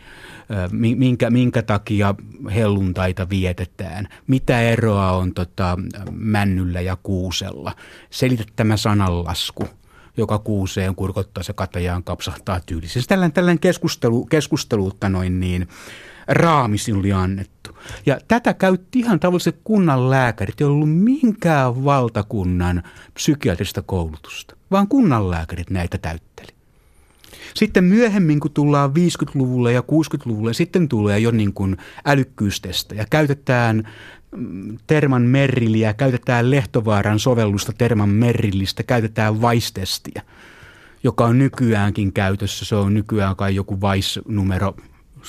[0.96, 2.14] minkä, minkä takia
[2.54, 5.78] helluntaita vietetään, mitä eroa on tota,
[6.10, 7.72] männyllä ja kuusella.
[8.10, 9.68] Selitä tämä sananlasku
[10.16, 13.08] joka kuuseen kurkottaa se katajaan kapsahtaa tyylisesti.
[13.08, 15.68] Tällainen, tällainen keskustelu, keskustelu noin niin,
[16.28, 17.78] raami sinulle annettu.
[18.06, 22.82] Ja tätä käytti ihan tavalliset kunnan lääkärit, ei ollut minkään valtakunnan
[23.14, 26.48] psykiatrista koulutusta, vaan kunnanlääkärit näitä täytteli.
[27.54, 33.88] Sitten myöhemmin, kun tullaan 50-luvulle ja 60-luvulle, sitten tulee jo niin kuin älykkyystesta ja käytetään
[34.36, 40.22] mm, Terman Merrilliä, käytetään Lehtovaaran sovellusta Terman Merrillistä, käytetään Vaistestiä,
[41.02, 42.64] joka on nykyäänkin käytössä.
[42.64, 43.80] Se on nykyään kai joku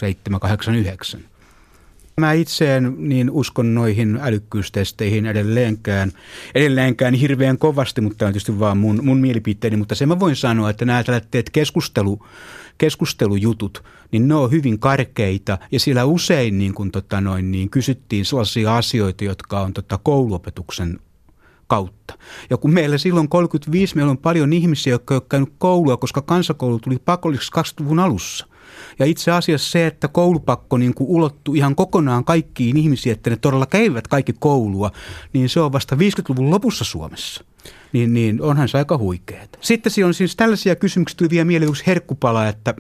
[0.02, 1.19] Vais numero 789.
[2.19, 6.12] Mä itse en niin uskon noihin älykkyystesteihin edelleenkään,
[6.56, 9.78] edelleenkään hirveän kovasti, mutta on tietysti vaan mun, mun mielipiteeni.
[9.78, 12.25] Mutta se mä voin sanoa, että nämä teet keskustelu,
[12.78, 18.25] keskustelujutut, niin ne on hyvin karkeita ja siellä usein niin kun, tota noin, niin kysyttiin
[18.25, 20.99] sellaisia asioita, jotka on tota, kouluopetuksen
[21.67, 22.17] kautta.
[22.49, 26.80] Ja kun meillä silloin 35 meillä on paljon ihmisiä, jotka ovat käynyt koulua, koska kansakoulu
[26.80, 28.47] tuli pakolliseksi 20-luvun alussa–
[28.99, 33.36] ja itse asiassa se, että koulupakko niin kuin ulottui ihan kokonaan kaikkiin ihmisiin, että ne
[33.36, 34.91] todella käyvät kaikki koulua,
[35.34, 37.43] niin se on vasta 50-luvun lopussa Suomessa.
[37.93, 39.45] Niin, niin onhan se aika huikeaa.
[39.62, 42.73] Sitten siinä on siis tällaisia kysymyksiä, tuli vielä mieleen yksi herkkupala, että,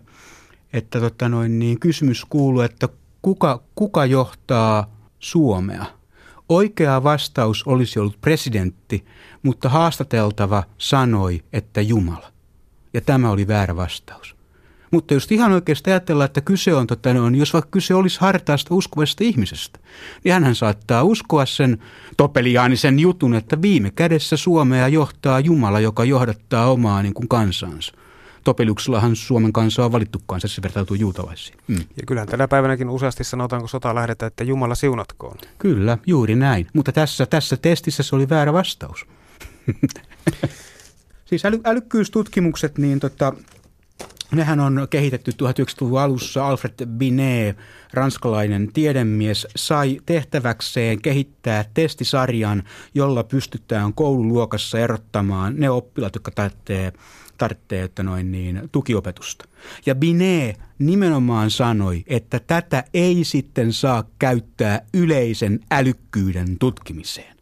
[0.73, 2.89] että tota noin, niin kysymys kuuluu, että
[3.21, 5.85] kuka, kuka johtaa Suomea?
[6.49, 9.05] Oikea vastaus olisi ollut presidentti,
[9.43, 12.31] mutta haastateltava sanoi, että Jumala.
[12.93, 14.38] Ja tämä oli väärä vastaus.
[14.91, 18.75] Mutta jos ihan oikeasti ajatellaan, että kyse on, tota, on, jos vaikka kyse olisi hartaasta
[18.75, 19.79] uskovasta ihmisestä,
[20.23, 21.77] niin hän saattaa uskoa sen
[22.17, 27.93] topeliaanisen jutun, että viime kädessä Suomea johtaa Jumala, joka johdattaa omaa niin kuin kansansa.
[28.43, 31.57] Topeluksellahan Suomen kansa on valittu kanssa, se vertautuu juutalaisiin.
[31.67, 31.75] Mm.
[31.75, 35.37] Ja kyllähän tänä päivänäkin useasti sanotaan, kun sota lähdetään, että Jumala siunatkoon.
[35.57, 36.67] Kyllä, juuri näin.
[36.73, 39.05] Mutta tässä, tässä testissä se oli väärä vastaus.
[41.29, 43.33] siis äly, älykkyystutkimukset, niin tota,
[44.31, 46.47] Nehän on kehitetty 1900-luvun alussa.
[46.47, 47.57] Alfred Binet,
[47.93, 52.63] ranskalainen tiedemies, sai tehtäväkseen kehittää testisarjan,
[52.95, 56.93] jolla pystytään koululuokassa erottamaan ne oppilaat, jotka tarvitsee
[57.37, 59.45] tarvitsee että noin niin, tukiopetusta.
[59.85, 67.38] Ja Binet nimenomaan sanoi, että tätä ei sitten saa käyttää yleisen älykkyyden tutkimiseen.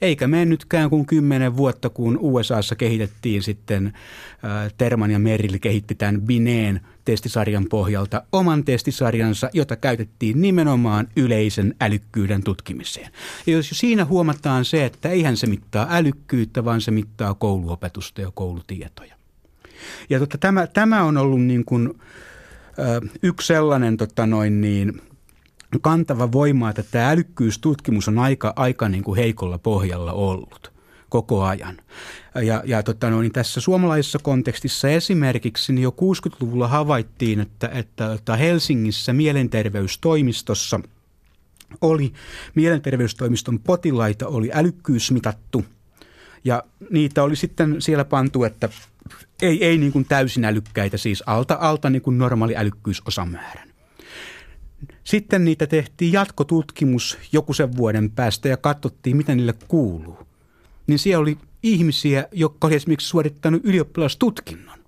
[0.00, 6.20] Eikä mennytkään kuin kymmenen vuotta, kun USAssa kehitettiin sitten, äh, Terman ja Merrill kehitti tämän
[6.20, 13.12] Bineen testisarjan pohjalta oman testisarjansa, jota käytettiin nimenomaan yleisen älykkyyden tutkimiseen.
[13.46, 18.30] Ja jos siinä huomataan se, että eihän se mittaa älykkyyttä, vaan se mittaa kouluopetusta ja
[18.34, 19.14] koulutietoja.
[20.10, 22.00] Ja totta, tämä, tämä on ollut niin kuin,
[22.78, 25.02] ö, yksi sellainen tota noin niin,
[25.80, 30.72] kantava voima, että tämä älykkyystutkimus on aika, aika niin kuin heikolla pohjalla ollut
[31.08, 31.76] koko ajan.
[32.34, 38.12] Ja, ja tota, no, niin tässä suomalaisessa kontekstissa esimerkiksi niin jo 60-luvulla havaittiin, että, että,
[38.12, 40.80] että Helsingissä mielenterveystoimistossa
[41.80, 42.12] oli
[42.54, 45.64] mielenterveystoimiston potilaita oli älykkyysmitattu
[46.44, 48.68] ja niitä oli sitten siellä pantu, että
[49.42, 53.75] ei, ei niin kuin täysin älykkäitä, siis alta, alta niin kuin normaali älykkyysosamäärän.
[55.04, 60.18] Sitten niitä tehtiin jatkotutkimus joku sen vuoden päästä ja katsottiin, mitä niille kuuluu.
[60.86, 64.78] Niin siellä oli ihmisiä, jotka oli esimerkiksi suorittanut ylioppilastutkinnon,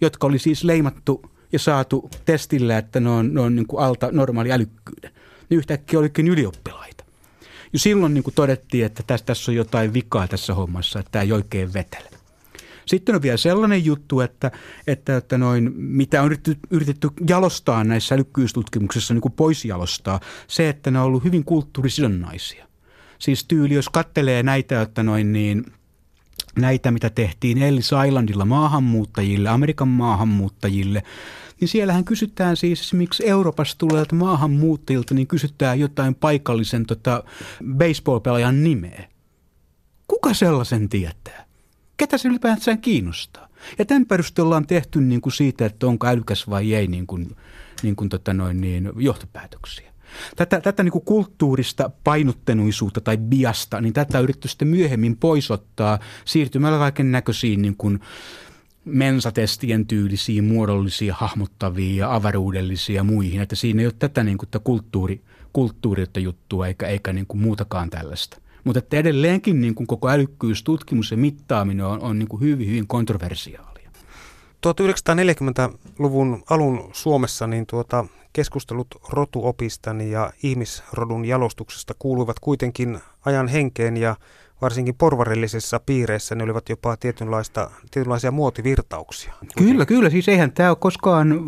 [0.00, 4.08] jotka oli siis leimattu ja saatu testillä, että ne on, ne on niin kuin alta
[4.12, 5.10] normaali älykkyyden.
[5.48, 7.04] Niin yhtäkkiä olikin ylioppilaita.
[7.72, 11.22] Jo silloin niin kuin todettiin, että tässä, tässä on jotain vikaa tässä hommassa, että tämä
[11.22, 12.15] ei oikein vetele.
[12.86, 14.50] Sitten on vielä sellainen juttu, että,
[14.86, 20.68] että, että noin, mitä on yritetty, yritetty jalostaa näissä älykkyystutkimuksissa, niin kuin pois jalostaa, se,
[20.68, 22.66] että ne on ollut hyvin kulttuurisidonnaisia.
[23.18, 25.64] Siis tyyli, jos kattelee näitä, että noin niin,
[26.56, 31.02] näitä, mitä tehtiin Ellis Islandilla maahanmuuttajille, Amerikan maahanmuuttajille,
[31.60, 37.24] niin siellähän kysytään siis esimerkiksi Euroopasta tulevilta maahanmuuttajilta, niin kysytään jotain paikallisen tota,
[37.76, 39.08] baseball-pelaajan nimeä.
[40.08, 41.45] Kuka sellaisen tietää?
[41.96, 43.48] Ketä se ylipäätään kiinnostaa.
[43.78, 47.36] Ja tämän perusteella on tehty niin kuin siitä, että onko älykäs vai ei niin kuin,
[47.82, 49.92] niin kuin tota noin, niin johtopäätöksiä.
[50.36, 56.78] Tätä, tätä niin kuin kulttuurista painottenuisuutta tai biasta, niin tätä yritetty sitten myöhemmin poisottaa siirtymällä
[56.78, 58.00] kaiken näköisiin niin kuin
[58.84, 63.40] mensatestien tyylisiin, muodollisiin, hahmottaviin ja avaruudellisiin ja muihin.
[63.40, 65.20] Että siinä ei ole tätä niin kuin, kulttuuri,
[65.52, 68.40] kulttuuriutta juttua eikä, eikä niin kuin muutakaan tällaista.
[68.66, 72.86] Mutta että edelleenkin niin kuin koko älykkyystutkimus ja mittaaminen on, on niin kuin hyvin, hyvin
[72.86, 73.90] kontroversiaalia.
[74.66, 84.16] 1940-luvun alun Suomessa niin tuota, keskustelut rotuopista ja ihmisrodun jalostuksesta kuuluivat kuitenkin ajan henkeen ja
[84.62, 89.32] varsinkin porvarillisissa piireissä ne olivat jopa tietynlaista, tietynlaisia muotivirtauksia.
[89.58, 90.10] Kyllä, kyllä.
[90.10, 91.40] Siis eihän tämä ole koskaan,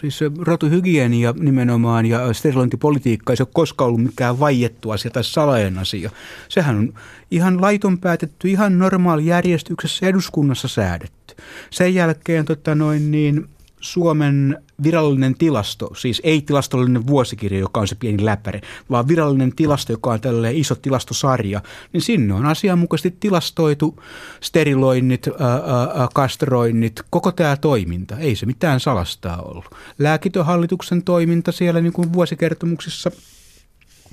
[0.00, 5.78] siis rotuhygienia nimenomaan ja sterilointipolitiikka ei se ole koskaan ollut mikään vaiettu asia tai salajan
[5.78, 6.10] asia.
[6.48, 6.94] Sehän on
[7.30, 11.34] ihan laiton päätetty, ihan normaali järjestyksessä eduskunnassa säädetty.
[11.70, 13.48] Sen jälkeen tota noin, niin
[13.84, 18.60] Suomen virallinen tilasto, siis ei tilastollinen vuosikirja, joka on se pieni läpäre,
[18.90, 21.62] vaan virallinen tilasto, joka on tällainen iso tilastosarja,
[21.92, 24.02] niin sinne on asianmukaisesti tilastoitu
[24.40, 28.18] steriloinnit, ää, ää, kastroinnit, koko tämä toiminta.
[28.18, 29.64] Ei se mitään salastaa ollut.
[29.98, 33.10] Lääkitöhallituksen toiminta siellä niin kuin vuosikertomuksissa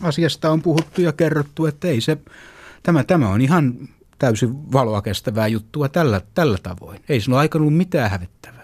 [0.01, 2.17] asiasta on puhuttu ja kerrottu, että ei se,
[2.83, 7.01] tämä, tämä on ihan täysin valoa kestävää juttua tällä, tällä tavoin.
[7.09, 8.60] Ei sinulla aikana ollut mitään hävettävää.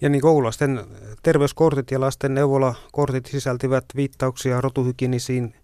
[0.00, 0.86] Ja niin koululaisten
[1.22, 5.54] terveyskortit ja lasten neuvolakortit sisältivät viittauksia rotuhygienisiin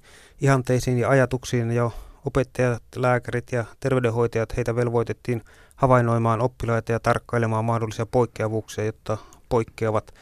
[0.40, 1.90] ihanteisiin ja ajatuksiin ja
[2.26, 5.42] opettajat, lääkärit ja terveydenhoitajat heitä velvoitettiin
[5.76, 10.14] havainnoimaan oppilaita ja tarkkailemaan mahdollisia poikkeavuuksia, jotta poikkeavat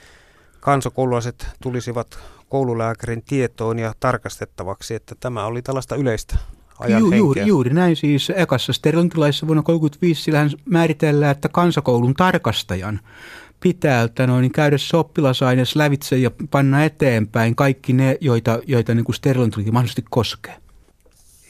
[0.60, 2.18] kansakoululaiset tulisivat
[2.48, 6.36] koululääkärin tietoon ja tarkastettavaksi, että tämä oli tällaista yleistä
[6.78, 7.96] ajan Ju, juuri, juuri näin.
[7.96, 13.00] Siis ekassa sterilointilaissa vuonna 1935 sillähän määritellään, että kansakoulun tarkastajan
[13.62, 19.14] pitää että noin, käydä se oppilasaines lävitse ja panna eteenpäin kaikki ne, joita, joita niin
[19.14, 20.56] sterilointi mahdollisesti koskee.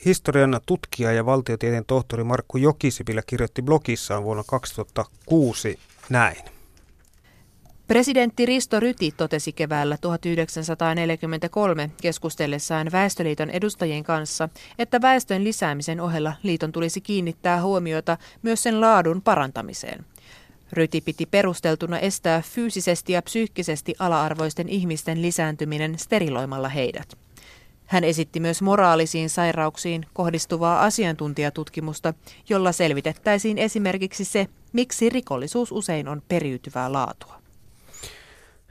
[0.04, 5.78] Historian tutkija ja valtiotieteen tohtori Markku Jokisipilä kirjoitti blogissaan vuonna 2006
[6.10, 6.36] näin.
[7.86, 14.48] Presidentti Risto Ryti totesi keväällä 1943 keskustellessaan Väestöliiton edustajien kanssa,
[14.78, 20.04] että väestön lisäämisen ohella liiton tulisi kiinnittää huomiota myös sen laadun parantamiseen.
[20.73, 27.18] Ryti piti perusteltuna estää fyysisesti ja psyykkisesti ala-arvoisten ihmisten lisääntyminen steriloimalla heidät.
[27.87, 32.14] Hän esitti myös moraalisiin sairauksiin kohdistuvaa asiantuntijatutkimusta,
[32.49, 37.43] jolla selvitettäisiin esimerkiksi se, miksi rikollisuus usein on periytyvää laatua.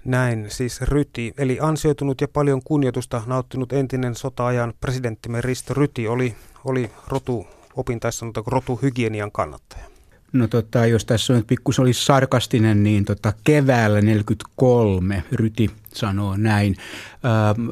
[0.06, 6.36] Näin siis Ryti, eli ansioitunut ja paljon kunnioitusta nauttinut entinen sota-ajan presidenttimme Risto Ryti oli,
[6.66, 9.91] oli rotu opintaissa rotuhygienian kannattaja.
[10.34, 16.38] No tota, jos tässä on nyt pikkusen olisi sarkastinen, niin tota, keväällä 43 Ryti sanoo
[16.38, 16.76] näin.
[17.26, 17.70] Ähm,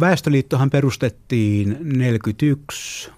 [0.00, 3.10] Väestöliittohan perustettiin 41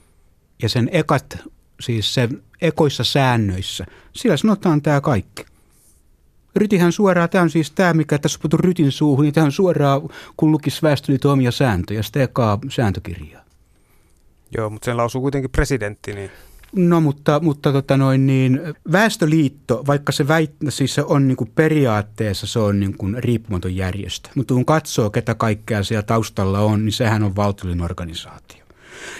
[0.62, 1.39] ja sen ekat,
[1.80, 5.45] siis sen ekoissa säännöissä, sillä sanotaan tämä kaikki.
[6.57, 10.01] Rytihän suoraan, tämä on siis tämä, mikä tässä on Rytin suuhun, niin tämä on suoraan,
[10.37, 13.45] kun lukisi Väestöliiton omia sääntöjä, sitä ekaa sääntökirjaa.
[14.57, 16.30] Joo, mutta sen lausuu kuitenkin presidentti, niin...
[16.77, 18.61] No mutta, mutta tota noin, niin,
[18.93, 23.77] Väestöliitto, vaikka se, väit, siis se on niin kuin periaatteessa se on niin kuin riippumaton
[23.77, 28.64] järjestö, mutta kun katsoo, ketä kaikkea siellä taustalla on, niin sehän on valtiollinen organisaatio.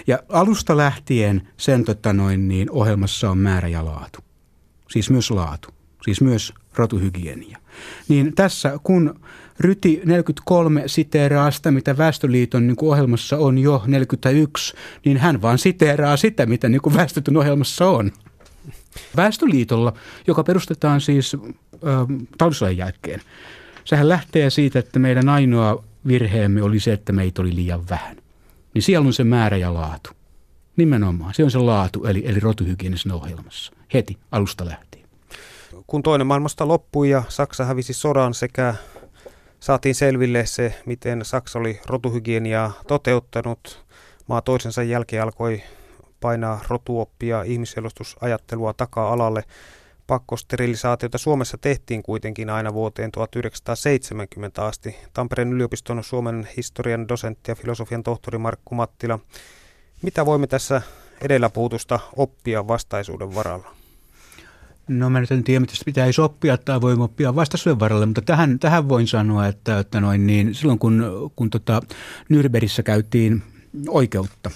[0.07, 4.19] Ja alusta lähtien sen tota noin, niin, ohjelmassa on määrä ja laatu.
[4.89, 5.69] Siis myös laatu.
[6.03, 7.57] Siis myös rotuhygienia.
[8.07, 9.19] Niin tässä, kun
[9.59, 15.57] Ryti 43 siteeraa sitä, mitä Väestöliiton niin kuin ohjelmassa on jo 41, niin hän vaan
[15.57, 18.11] siteeraa sitä, mitä niin kuin Väestötyn ohjelmassa on.
[19.15, 19.93] Väestöliitolla,
[20.27, 23.21] joka perustetaan siis äh, jälkeen,
[23.85, 28.17] sehän lähtee siitä, että meidän ainoa virheemme oli se, että meitä oli liian vähän.
[28.73, 30.09] Niin siellä on se määrä ja laatu.
[30.77, 34.84] Nimenomaan, se on se laatu, eli, eli rotuhygienisen ohjelmassa, heti alusta lähtien.
[35.87, 38.75] Kun toinen maailmasta loppui ja Saksa hävisi sodan sekä
[39.59, 43.85] saatiin selville se, miten Saksa oli rotuhygieniaa toteuttanut.
[44.27, 45.63] Maa toisensa jälkeen alkoi
[46.19, 49.43] painaa rotuoppia ihmisselostusajattelua taka-alalle.
[50.07, 54.95] Pakkosterilisaatiota Suomessa tehtiin kuitenkin aina vuoteen 1970 asti.
[55.13, 59.19] Tampereen yliopiston Suomen historian dosentti ja filosofian tohtori Markku Mattila.
[60.01, 60.81] Mitä voimme tässä
[61.21, 63.74] edellä puhutusta oppia vastaisuuden varalla?
[64.87, 68.59] No mä nyt en tiedä, mitä pitäisi oppia tai voi oppia vastaisuuden varalle, mutta tähän,
[68.59, 71.03] tähän voin sanoa, että, että noin, niin silloin kun,
[71.35, 71.81] kun tota
[72.33, 73.43] Nürnbergissä käytiin
[73.87, 74.51] oikeutta,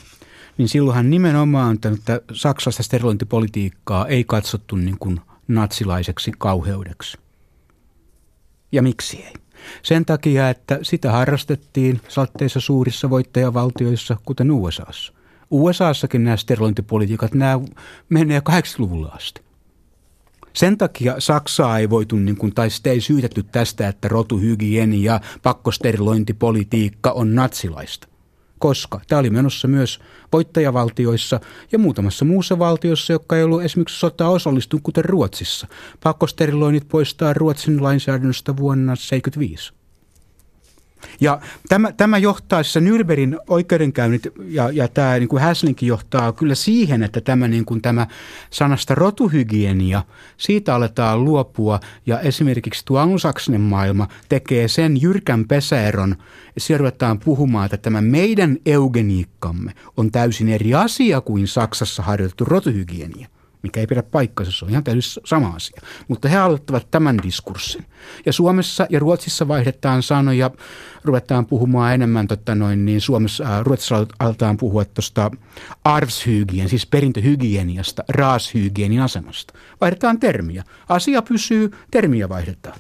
[0.58, 7.18] niin silloinhan nimenomaan että Saksasta sterilointipolitiikkaa ei katsottu niin kuin natsilaiseksi kauheudeksi.
[8.72, 9.34] Ja miksi ei?
[9.84, 15.14] Sen takia, että sitä harrastettiin satteissa suurissa voittajavaltioissa, kuten USAssa.
[15.52, 17.60] USAssakin nämä sterilointipolitiikat, nämä
[18.10, 19.42] menee 80-luvulla asti.
[20.54, 25.22] Sen takia Saksaa ei voitu, niin kuin, tai sitä ei syytetty tästä, että rotuhygieni ja
[25.44, 28.08] pakkosterilointipolitiikka on natsilaista.
[28.60, 30.00] Koska tämä oli menossa myös
[30.34, 31.40] voittajavaltioissa
[31.72, 35.68] ja muutamassa muussa valtiossa, joka ei ollut esimerkiksi sotaa osallistunut, kuten Ruotsissa.
[36.04, 39.79] Pakkosteriloinnit poistaa Ruotsin lainsäädännöstä vuonna 1975.
[41.22, 46.56] Ja tämä, tämä johtaa, siis Nürnbergin oikeudenkäynnit ja, ja tämä niin kuin Häslinkin johtaa kyllä
[46.56, 48.08] siihen, että tämä, niin kuin tämä
[48.50, 50.04] sanasta rotuhygienia,
[50.38, 51.80] siitä aletaan luopua.
[52.06, 56.16] Ja esimerkiksi tuo anglosaksinen maailma tekee sen jyrkän pesäeron,
[56.58, 63.28] että ruvetaan puhumaan, että tämä meidän eugeniikkamme on täysin eri asia kuin Saksassa harjoitettu rotuhygienia
[63.64, 65.82] mikä ei pidä paikkansa, se on ihan täysin sama asia.
[66.08, 67.86] Mutta he aloittavat tämän diskurssin.
[68.26, 70.52] Ja Suomessa ja Ruotsissa vaihdetaan sanoja,
[71.04, 75.32] ruvetaan puhumaan enemmän, totta noin, niin Suomessa, äh, Ruotsissa aletaan puhua tuosta
[75.84, 79.54] arvshygien, siis perintöhygieniasta, raashygienin asemasta.
[79.82, 80.64] Vaihdetaan termiä.
[80.90, 82.80] Asia pysyy, termiä vaihdetaan.